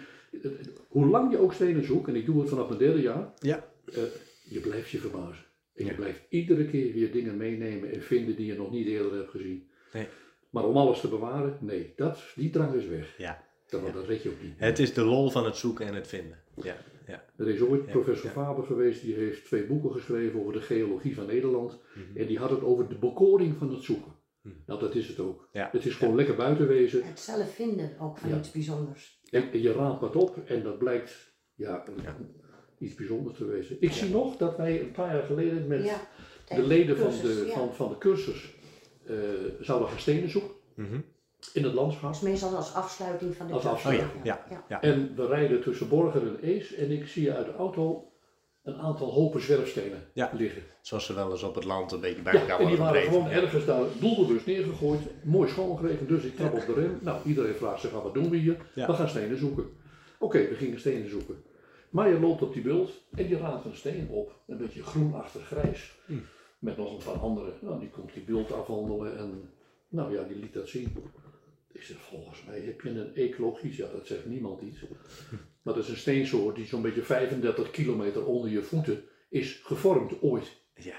hoe 0.87 1.05
lang 1.07 1.31
je 1.31 1.37
ook 1.39 1.53
stenen 1.53 1.85
zoekt, 1.85 2.07
en 2.07 2.15
ik 2.15 2.25
doe 2.25 2.39
het 2.39 2.49
vanaf 2.49 2.67
mijn 2.67 2.79
derde 2.79 3.01
jaar, 3.01 3.33
Ja. 3.39 3.65
eh, 3.93 4.01
je 4.43 4.59
blijft 4.59 4.89
je 4.89 4.97
verbazen. 4.97 5.45
En 5.75 5.85
je 5.85 5.93
blijft 5.93 6.21
iedere 6.29 6.65
keer 6.65 6.93
weer 6.93 7.11
dingen 7.11 7.37
meenemen 7.37 7.91
en 7.93 8.01
vinden 8.01 8.35
die 8.35 8.45
je 8.45 8.55
nog 8.55 8.71
niet 8.71 8.87
eerder 8.87 9.13
hebt 9.13 9.29
gezien. 9.29 9.69
Nee. 9.93 10.07
Maar 10.49 10.65
om 10.65 10.77
alles 10.77 10.99
te 10.99 11.07
bewaren, 11.07 11.57
nee, 11.61 11.93
dat, 11.95 12.19
die 12.35 12.49
drang 12.49 12.73
is 12.73 12.85
weg. 12.85 13.17
Ja. 13.17 13.43
Dat, 13.69 13.81
Ja. 13.85 13.91
dat 13.91 14.05
red 14.07 14.23
je 14.23 14.29
ook 14.29 14.41
niet. 14.41 14.53
Het 14.57 14.79
is 14.79 14.93
de 14.93 15.03
lol 15.03 15.29
van 15.29 15.45
het 15.45 15.55
zoeken 15.55 15.85
en 15.87 15.95
het 15.95 16.07
vinden. 16.07 16.39
Ja. 16.61 16.75
Ja. 17.07 17.23
Er 17.37 17.47
is 17.47 17.61
ooit 17.61 17.85
Ja, 17.85 17.91
professor 17.91 18.25
ja. 18.25 18.31
Faber 18.31 18.63
geweest, 18.63 19.01
die 19.01 19.13
heeft 19.13 19.45
twee 19.45 19.63
boeken 19.63 19.91
geschreven 19.91 20.39
over 20.39 20.53
de 20.53 20.61
geologie 20.61 21.15
van 21.15 21.25
Nederland. 21.25 21.79
Mhm. 21.93 22.17
En 22.17 22.27
die 22.27 22.37
had 22.37 22.49
het 22.49 22.63
over 22.63 22.89
de 22.89 22.95
bekoring 22.95 23.55
van 23.57 23.71
het 23.71 23.83
zoeken. 23.83 24.11
Mhm. 24.41 24.55
Nou, 24.65 24.79
dat 24.79 24.95
is 24.95 25.07
het 25.07 25.19
ook. 25.19 25.49
Ja. 25.51 25.69
Het 25.71 25.85
is 25.85 25.95
gewoon 25.95 26.15
lekker 26.15 26.35
buiten 26.35 26.67
wezen. 26.67 27.03
Het 27.05 27.19
zelf 27.19 27.53
vinden 27.53 27.91
ook 27.99 28.17
van 28.17 28.29
Ja. 28.29 28.37
iets 28.37 28.51
bijzonders. 28.51 29.21
En, 29.29 29.61
je 29.61 29.73
raadt 29.73 30.01
wat 30.01 30.15
op 30.15 30.37
en 30.45 30.63
dat 30.63 30.77
blijkt 30.77 31.33
ja, 31.55 31.83
iets 32.77 32.95
bijzonders 32.95 33.37
te 33.37 33.45
wezen. 33.45 33.77
Ik 33.79 33.91
zie 33.91 34.09
nog 34.09 34.37
dat 34.37 34.57
wij 34.57 34.81
een 34.81 34.91
paar 34.91 35.13
jaar 35.15 35.23
geleden 35.25 35.67
met 35.67 35.83
Ja, 35.83 36.07
de 36.55 36.63
leden 36.63 36.97
van 36.97 37.07
cursus, 37.07 37.37
de, 37.39 37.45
ja. 37.45 37.53
van, 37.53 37.73
van 37.73 37.89
de 37.89 37.97
cursus 37.97 38.53
eh, 39.05 39.15
zouden 39.59 39.87
gaan 39.89 39.99
stenen 39.99 40.29
zoeken 40.29 40.51
Mhm. 40.75 40.99
In 41.53 41.63
het 41.63 41.73
landschap. 41.73 42.03
Dat 42.13 42.21
is 42.21 42.27
meestal 42.29 42.55
als 42.55 42.73
afsluiting 42.73 43.35
van 43.35 43.47
de 43.47 43.53
Als 43.53 43.63
cursus. 43.63 43.85
Oh 43.85 43.93
ja, 43.93 43.99
afsluiting. 43.99 44.25
ja, 44.25 44.45
Ja. 44.49 44.63
ja. 44.69 44.81
En 44.81 45.15
we 45.15 45.25
rijden 45.25 45.61
tussen 45.61 45.89
Borger 45.89 46.21
en 46.21 46.37
Ees 46.41 46.73
en 46.73 46.91
ik 46.91 47.07
zie 47.07 47.31
uit 47.33 47.45
de 47.45 47.53
auto 47.55 48.05
een 48.63 48.75
aantal 48.75 49.11
hopen 49.11 49.41
zwerfstenen 49.41 50.03
Ja. 50.13 50.31
liggen. 50.37 50.61
Zoals 50.81 51.05
ze 51.05 51.13
wel 51.13 51.31
eens 51.31 51.43
op 51.43 51.55
het 51.55 51.63
land 51.63 51.91
een 51.91 51.99
beetje 51.99 52.21
bij 52.21 52.33
Ja, 52.33 52.39
elkaar 52.39 52.59
en 52.59 52.67
die 52.67 52.77
waren 52.77 53.01
gewoon 53.01 53.29
ergens 53.29 53.65
daar 53.65 53.83
doelbewust 53.99 54.45
neergegooid, 54.45 54.99
mooi 55.23 55.49
schoongekregen, 55.49 56.07
dus 56.07 56.23
ik 56.23 56.35
trap 56.35 56.53
op 56.53 56.65
de 56.65 56.73
rem. 56.73 56.97
Nou, 57.01 57.19
iedereen 57.25 57.53
vraagt 57.55 57.81
zich, 57.81 57.93
ah, 57.93 58.03
wat 58.03 58.13
doen 58.13 58.29
we 58.29 58.37
hier? 58.37 58.57
Ja. 58.75 58.87
We 58.87 58.93
gaan 58.93 59.09
stenen 59.09 59.37
zoeken. 59.37 59.65
Oké, 60.19 60.37
we 60.47 60.55
gingen 60.55 60.79
stenen 60.79 61.09
zoeken. 61.09 61.43
Maar 61.89 62.09
je 62.09 62.19
loopt 62.19 62.41
op 62.41 62.53
die 62.53 62.61
bult 62.63 62.91
en 63.15 63.27
die 63.27 63.37
raadt 63.37 63.65
een 63.65 63.75
steen 63.75 64.07
op, 64.09 64.35
een 64.47 64.57
beetje 64.57 64.83
groenachtig 64.83 65.45
grijs. 65.45 65.95
Hm. 66.05 66.13
Met 66.59 66.77
nog 66.77 66.91
een 66.91 67.03
paar 67.13 67.21
andere. 67.21 67.51
Nou, 67.61 67.79
die 67.79 67.89
komt 67.89 68.13
die 68.13 68.23
bult 68.23 68.51
afwandelen 68.51 69.17
en 69.17 69.49
nou 69.87 70.13
ja, 70.13 70.23
die 70.23 70.37
liet 70.37 70.53
dat 70.53 70.67
zien. 70.67 70.95
Ik 71.73 71.81
zeg, 71.83 71.97
volgens 71.97 72.43
mij 72.45 72.59
heb 72.59 72.81
je 72.81 72.89
een 72.89 73.15
ecologisch, 73.15 73.77
ja 73.77 73.87
dat 73.91 74.07
zegt 74.07 74.25
niemand 74.25 74.61
iets. 74.61 74.79
Maar 75.61 75.73
dat 75.73 75.83
is 75.83 75.89
een 75.89 75.97
steensoort 75.97 76.55
die 76.55 76.65
zo'n 76.65 76.81
beetje 76.81 77.01
35 77.01 77.71
kilometer 77.71 78.25
onder 78.25 78.49
je 78.51 78.61
voeten 78.61 79.03
is 79.29 79.61
gevormd 79.63 80.21
ooit. 80.21 80.57
Ja. 80.75 80.95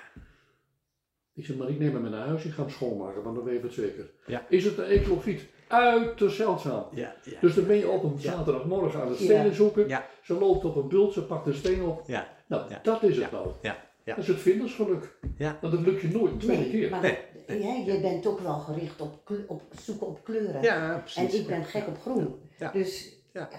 Ik 1.35 1.47
zeg, 1.47 1.57
maar 1.57 1.69
ik 1.69 1.79
neem 1.79 1.95
hem 1.95 2.11
naar 2.11 2.27
huis, 2.27 2.45
ik 2.45 2.53
ga 2.53 2.63
hem 2.63 2.71
schoonmaken, 2.71 3.23
want 3.23 3.37
dan 3.37 3.45
weet 3.45 3.57
ik 3.57 3.63
het 3.63 3.73
zeker. 3.73 4.11
Ja. 4.27 4.47
Is 4.49 4.65
het 4.65 4.79
een 4.79 4.85
eclofiet? 4.85 5.41
Uiterst 5.69 6.37
zeldzaam. 6.37 6.87
Ja. 6.95 7.17
Ja. 7.25 7.41
Dus 7.41 7.55
dan 7.55 7.67
ben 7.67 7.77
je 7.77 7.89
op 7.89 8.03
een 8.03 8.19
zaterdagmorgen 8.19 9.01
aan 9.01 9.09
het 9.09 9.19
stenen 9.19 9.55
zoeken. 9.55 9.89
Ja. 9.89 10.09
Ze 10.23 10.35
loopt 10.35 10.65
op 10.65 10.77
een 10.77 10.89
bult, 10.89 11.13
ze 11.13 11.23
pakt 11.23 11.47
een 11.47 11.55
steen 11.55 11.83
op. 11.83 12.03
Ja. 12.07 12.37
Nou, 12.49 12.73
dat 12.83 13.03
is 13.03 13.17
het 13.17 13.31
nou. 13.31 13.53
Ja. 13.63 13.92
Ja. 14.05 14.15
Dat 14.15 14.25
is 14.25 14.29
het 14.31 14.41
vindersgeluk. 14.41 15.17
Ja. 15.37 15.59
Want 15.61 15.73
dat 15.73 15.83
lukt 15.83 16.01
je 16.01 16.09
nooit 16.09 16.33
een 16.33 16.39
tweede 16.39 16.63
Nee, 16.63 16.71
keer. 16.71 16.91
maar 16.91 17.01
Nee, 17.47 17.63
ja, 17.63 17.93
je 17.95 18.01
bent 18.01 18.27
ook 18.27 18.41
wel 18.41 18.59
gericht 18.59 19.01
op, 19.01 19.31
op 19.47 19.63
zoeken 19.83 20.07
op 20.07 20.25
kleuren. 20.25 20.63
Ja, 20.63 21.05
En 21.15 21.35
ik 21.35 21.47
ben 21.47 21.65
gek 21.65 21.87
op 21.87 22.01
groen. 22.01 22.35
Ja. 22.59 22.71
Dus 22.73 23.17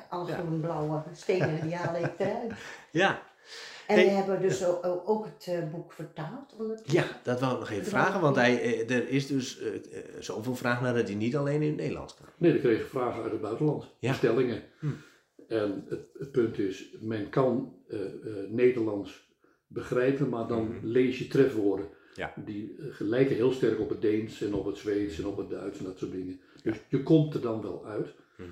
alle 0.10 0.29
Ja. 0.29 0.38
groen-blauwe 0.38 1.03
stenen 1.13 1.62
die 1.62 1.75
haal 1.75 1.95
ik 2.03 2.12
eruit. 2.17 2.51
Ja. 2.91 3.21
En 3.88 3.95
Hey. 3.95 4.03
we 4.06 4.10
hebben 4.12 4.41
dus 4.41 4.65
ook 5.06 5.25
het 5.25 5.47
eh, 5.47 5.69
boek 5.71 5.91
vertaald. 5.93 6.56
Ja, 6.84 7.03
dat 7.23 7.39
wou 7.39 7.53
ik 7.53 7.60
nog 7.60 7.69
even 7.69 7.86
vragen, 7.86 8.21
want 8.21 8.36
hij, 8.36 8.62
eh, 8.62 8.95
er 8.95 9.10
is 9.10 9.27
dus 9.27 9.60
eh, 9.60 9.69
zoveel 10.19 10.56
vraag 10.56 10.82
naar 10.82 10.93
dat 10.93 11.08
hij 11.08 11.17
niet 11.17 11.36
alleen 11.36 11.62
in 11.62 11.67
het 11.67 11.77
Nederlands 11.77 12.15
kan. 12.15 12.25
Nee, 12.38 12.51
we 12.51 12.60
kregen 12.60 12.88
vragen 12.89 13.23
uit 13.23 13.32
het 13.32 13.41
buitenland. 13.41 13.86
Ja. 13.99 14.13
Stellingen. 14.13 14.62
Hm. 14.79 14.88
En 15.47 15.86
het, 15.89 15.99
het 16.17 16.32
punt 16.32 16.60
is, 16.60 16.89
men 16.99 17.29
kan 17.29 17.75
eh, 17.89 17.99
eh, 17.99 18.10
Nederlands 18.49 19.32
begrijpen, 19.73 20.29
maar 20.29 20.47
dan 20.47 20.63
Mhm. 20.67 20.86
lees 20.88 21.19
je 21.19 21.27
trefwoorden. 21.27 21.88
Ja. 22.15 22.33
Die 22.45 22.75
eh, 22.77 22.86
lijken 22.99 23.36
heel 23.36 23.51
sterk 23.51 23.79
op 23.79 23.89
het 23.89 24.01
Deens 24.01 24.41
en 24.41 24.53
op 24.53 24.65
het 24.65 24.77
Zweeds 24.77 25.19
en 25.19 25.25
op 25.25 25.38
het 25.38 25.49
Duits 25.49 25.79
en 25.79 25.86
dat 25.86 25.97
soort 25.97 26.12
dingen. 26.12 26.39
Dus 26.63 26.77
je 26.89 27.03
komt 27.03 27.33
er 27.33 27.41
dan 27.41 27.62
wel 27.62 27.86
uit. 27.86 28.13
Mhm. 28.38 28.47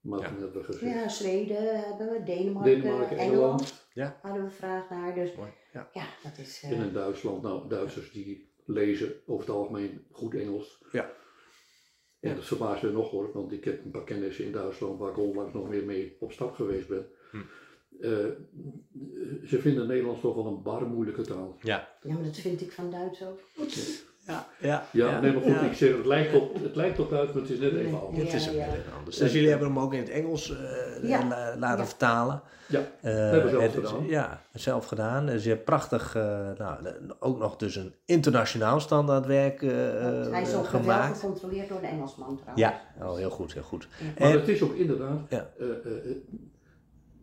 Maar 0.00 0.20
Ja. 0.20 0.26
hebben 0.28 0.52
we 0.52 0.64
gezegd, 0.64 0.94
Ja, 0.94 1.08
Zweden 1.08 1.84
hebben 1.84 2.08
we, 2.10 2.22
Denemarken, 2.22 2.80
Denemarken, 2.80 3.16
Engeland, 3.16 3.88
Engeland 3.94 4.16
hadden 4.22 4.44
we 4.44 4.50
vraag 4.50 4.90
naar. 4.90 5.14
Dus 5.14 5.34
Mooi. 5.34 5.50
Ja. 5.72 5.88
ja, 5.92 6.04
dat 6.22 6.38
is... 6.38 6.60
eh, 6.64 6.70
en 6.70 6.86
in 6.86 6.92
Duitsland. 6.92 7.42
Nou, 7.42 7.68
Duitsers 7.68 8.12
die 8.12 8.52
lezen 8.64 9.14
over 9.26 9.46
het 9.46 9.54
algemeen 9.56 10.04
goed 10.10 10.34
Engels. 10.34 10.82
Ja. 10.92 11.10
En 12.20 12.28
Ja. 12.30 12.34
dat 12.34 12.44
verbaast 12.44 12.82
me 12.82 12.90
nog 12.90 13.10
hoor, 13.10 13.32
want 13.32 13.52
ik 13.52 13.64
heb 13.64 13.84
een 13.84 13.90
paar 13.90 14.04
kennissen 14.04 14.44
in 14.44 14.52
Duitsland 14.52 14.98
waar 14.98 15.10
ik 15.10 15.18
onlangs 15.18 15.52
nog 15.54 15.68
weer 15.68 15.84
mee 15.84 16.16
op 16.20 16.32
stap 16.32 16.54
geweest 16.54 16.88
ben. 16.88 17.06
Hm. 17.30 17.36
Eh, 18.00 18.10
ze 19.46 19.58
vinden 19.60 19.86
Nederlands 19.86 20.20
toch 20.20 20.34
wel 20.34 20.46
een 20.46 20.62
bar 20.62 20.86
moeilijke 20.86 21.22
taal. 21.22 21.56
Ja. 21.60 21.88
ja, 22.02 22.14
maar 22.14 22.22
dat 22.22 22.36
vind 22.36 22.60
ik 22.60 22.72
van 22.72 22.90
Duits 22.90 23.22
ook. 23.24 23.38
Ja, 24.26 24.46
ja, 24.60 24.86
Ja, 24.92 25.20
nee, 25.20 25.32
maar 25.32 25.42
goed, 25.42 25.50
ja. 25.52 25.60
ik 25.60 25.72
zeg, 25.74 25.96
het 25.96 26.06
lijkt 26.06 26.34
op, 26.34 26.54
het 26.62 26.76
lijkt 26.76 26.98
op 26.98 27.10
Duits, 27.10 27.32
maar 27.32 27.42
het 27.42 27.50
is 27.50 27.58
net 27.58 27.72
even 27.74 28.00
anders. 28.06 28.32
Het 28.32 28.40
is 28.40 28.48
ook 28.48 28.54
ja. 28.54 28.66
net 28.66 28.74
even 28.78 28.92
anders. 28.98 29.16
Dus 29.16 29.32
jullie 29.32 29.48
hebben 29.48 29.68
hem 29.68 29.78
ook 29.78 29.92
in 29.92 29.98
het 29.98 30.08
Engels 30.10 30.50
eh, 30.50 30.58
laten 31.02 31.58
Ja. 31.78 31.86
vertalen. 31.86 32.42
Ja, 32.66 32.78
Eh, 33.00 33.12
hebben 33.14 33.44
we 33.44 33.58
zelf 33.60 33.74
gedaan. 33.74 34.06
Ja, 34.06 34.40
zelf 34.52 34.86
gedaan. 34.86 35.26
Dus 35.26 35.44
je 35.44 35.50
hebt 35.50 35.64
prachtig, 35.64 36.14
eh, 36.14 36.50
nou, 36.58 36.78
ook 37.18 37.38
nog 37.38 37.56
dus 37.56 37.76
een 37.76 37.94
internationaal 38.04 38.80
standaardwerk 38.80 39.62
eh, 39.62 39.70
Hij 39.70 40.42
is 40.42 40.52
eh, 40.52 40.58
ook 40.58 40.68
wel 40.68 40.80
gemaakt. 40.80 41.18
gecontroleerd 41.20 41.68
door 41.68 41.80
de 41.80 41.86
Engelsman 41.86 42.36
trouwens. 42.36 42.60
Ja, 42.66 42.80
oh, 43.06 43.16
heel 43.16 43.30
goed, 43.30 43.54
heel 43.54 43.62
goed. 43.62 43.88
maar 44.18 44.28
En- 44.30 44.38
het 44.38 44.48
is 44.48 44.62
ook 44.62 44.74
inderdaad, 44.74 45.20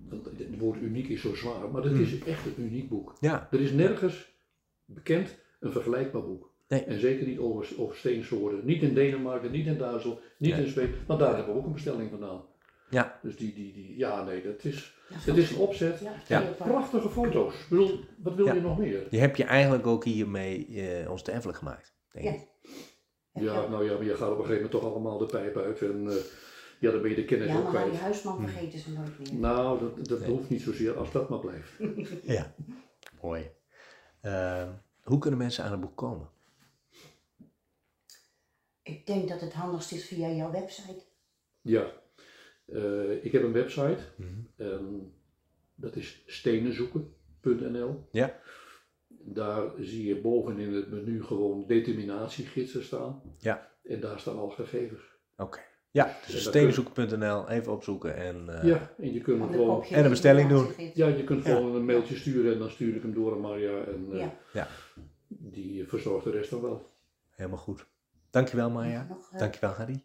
het 0.10 0.58
woord 0.60 0.82
uniek 0.82 1.08
is 1.08 1.22
zo 1.22 1.36
zwaar, 1.36 1.70
maar 1.72 1.84
het 1.84 1.94
Hm. 1.96 2.02
is 2.02 2.20
echt 2.24 2.46
een 2.46 2.64
uniek 2.64 2.90
boek. 2.90 3.16
Ja, 3.20 3.48
Er 3.52 3.62
is 3.62 3.72
nergens 3.72 4.34
bekend 4.86 5.36
een 5.60 5.72
vergelijkbaar 5.72 6.24
boek. 6.26 6.54
Nee. 6.68 6.84
En 6.84 7.00
zeker 7.00 7.28
niet 7.28 7.40
over, 7.40 7.68
over 7.78 7.96
steensoorten. 7.96 8.66
Niet 8.66 8.82
in 8.82 8.94
Denemarken, 8.94 9.52
niet 9.52 9.66
in 9.66 9.78
Duitsland, 9.78 10.20
niet 10.38 10.52
Nee. 10.56 10.64
in 10.64 10.70
Zweden. 10.72 10.96
Want 11.08 11.20
daar 11.20 11.36
hebben 11.36 11.54
we 11.54 11.60
ook 11.60 11.66
een 11.66 11.74
bestelling 11.74 12.10
vandaan. 12.10 12.42
Ja. 12.90 13.20
Dus 13.24 13.38
die, 13.38 13.54
die, 13.54 13.74
die 13.74 13.98
ja 13.98 14.24
nee, 14.24 14.44
dat 14.44 14.64
is, 14.64 14.94
Ja, 15.10 15.16
het 15.20 15.38
is 15.38 15.52
een 15.52 15.58
opzet. 15.58 16.00
Ja, 16.00 16.14
Ja. 16.28 16.42
Prachtige 16.58 17.10
foto's. 17.10 17.54
Ik 17.54 17.66
bedoel, 17.70 18.00
wat 18.18 18.36
wil 18.36 18.46
Ja. 18.46 18.54
je 18.54 18.62
nog 18.62 18.78
meer? 18.78 19.08
die 19.10 19.20
heb 19.20 19.36
je 19.36 19.44
eigenlijk 19.44 19.88
ook 19.88 20.04
hiermee 20.04 20.66
eh, 20.68 21.12
ons 21.12 21.22
te 21.22 21.32
erfelijk 21.32 21.58
gemaakt, 21.58 21.96
denk 22.12 22.26
Ja. 22.26 22.32
ik. 22.34 22.48
Ja, 23.34 23.62
ook. 23.62 23.70
nou 23.70 23.86
ja, 23.86 23.94
maar 23.96 24.06
je 24.06 24.16
gaat 24.16 24.32
op 24.32 24.38
een 24.40 24.46
gegeven 24.46 24.64
moment 24.64 24.72
toch 24.72 24.92
allemaal 24.92 25.18
de 25.18 25.26
pijp 25.26 25.58
uit. 25.58 25.82
En 25.82 26.08
eh, 26.10 26.16
ja, 26.80 26.92
dan 26.92 27.02
ben 27.02 27.10
je 27.10 27.16
de 27.16 27.26
kennis 27.26 27.48
Ja, 27.48 27.58
ook 27.58 27.64
maar 27.64 27.72
nou, 27.74 27.84
die 27.84 27.92
kwijt. 27.98 28.04
huisman 28.04 28.40
vergeten 28.50 28.80
ze 28.80 28.92
nooit 28.94 29.20
meer. 29.20 29.40
Nou, 29.40 29.80
dat, 29.80 30.08
dat 30.08 30.20
Nee. 30.20 30.30
hoeft 30.30 30.50
niet 30.50 30.62
zozeer 30.62 30.98
als 30.98 31.12
dat 31.12 31.30
maar 31.30 31.40
blijft. 31.40 31.72
Ja, 32.38 32.54
mooi. 33.22 33.50
Ehm, 34.22 34.70
hoe 35.04 35.20
kunnen 35.20 35.40
mensen 35.40 35.64
aan 35.64 35.72
het 35.72 35.82
boek 35.82 35.96
komen? 35.98 36.30
Ik 38.84 39.06
denk 39.06 39.30
dat 39.30 39.42
het 39.42 39.54
handigst 39.54 39.92
is 39.92 40.06
via 40.08 40.30
jouw 40.30 40.52
website. 40.52 41.04
Ja, 41.62 42.04
Eh, 42.66 43.24
ik 43.26 43.32
heb 43.32 43.44
een 43.44 43.52
website. 43.52 43.98
En 44.56 45.14
dat 45.76 45.96
is 45.96 46.24
stenenzoeken.nl. 46.28 48.08
Ja. 48.12 48.40
Daar 49.08 49.72
zie 49.80 50.06
je 50.08 50.22
boven 50.22 50.60
in 50.60 50.74
het 50.74 50.90
menu 50.92 51.24
gewoon 51.24 51.68
determinatiegidsen 51.68 52.84
staan. 52.84 53.22
Ja. 53.40 53.72
En 53.84 54.00
daar 54.00 54.20
staan 54.20 54.38
al 54.38 54.50
gegevens. 54.50 55.02
Oké, 55.38 55.60
Ja, 55.96 56.16
dus 56.28 56.52
even 57.50 57.72
opzoeken 57.72 58.16
en, 58.16 58.62
eh, 58.62 58.64
Ja, 58.64 58.90
en 58.98 59.14
je 59.14 59.22
kunt 59.22 59.44
gewoon, 59.52 59.84
En 59.84 60.04
een 60.04 60.10
bestelling 60.10 60.50
doen. 60.50 60.68
ja, 60.94 61.08
je 61.08 61.24
kunt 61.24 61.46
Ja. 61.46 61.56
gewoon 61.56 61.76
een 61.76 61.86
mailtje 61.86 62.16
sturen 62.16 62.54
en 62.54 62.60
dan 62.60 62.70
stuur 62.70 62.96
ik 62.96 63.02
hem 63.02 63.14
door 63.14 63.32
aan 63.34 63.40
Marja 63.40 63.84
en 63.84 64.08
eh, 64.12 64.28
Ja. 64.54 64.68
Die 65.28 65.88
verzorgt 65.88 66.24
de 66.24 66.32
rest 66.32 66.50
dan 66.50 66.62
wel. 66.62 66.90
helemaal 67.30 67.58
goed. 67.60 67.86
Dankjewel 68.30 68.70
Maya. 68.70 69.06
Nog, 69.10 69.30
eh, 69.32 69.40
Dankjewel 69.40 69.72
Harry. 69.72 70.04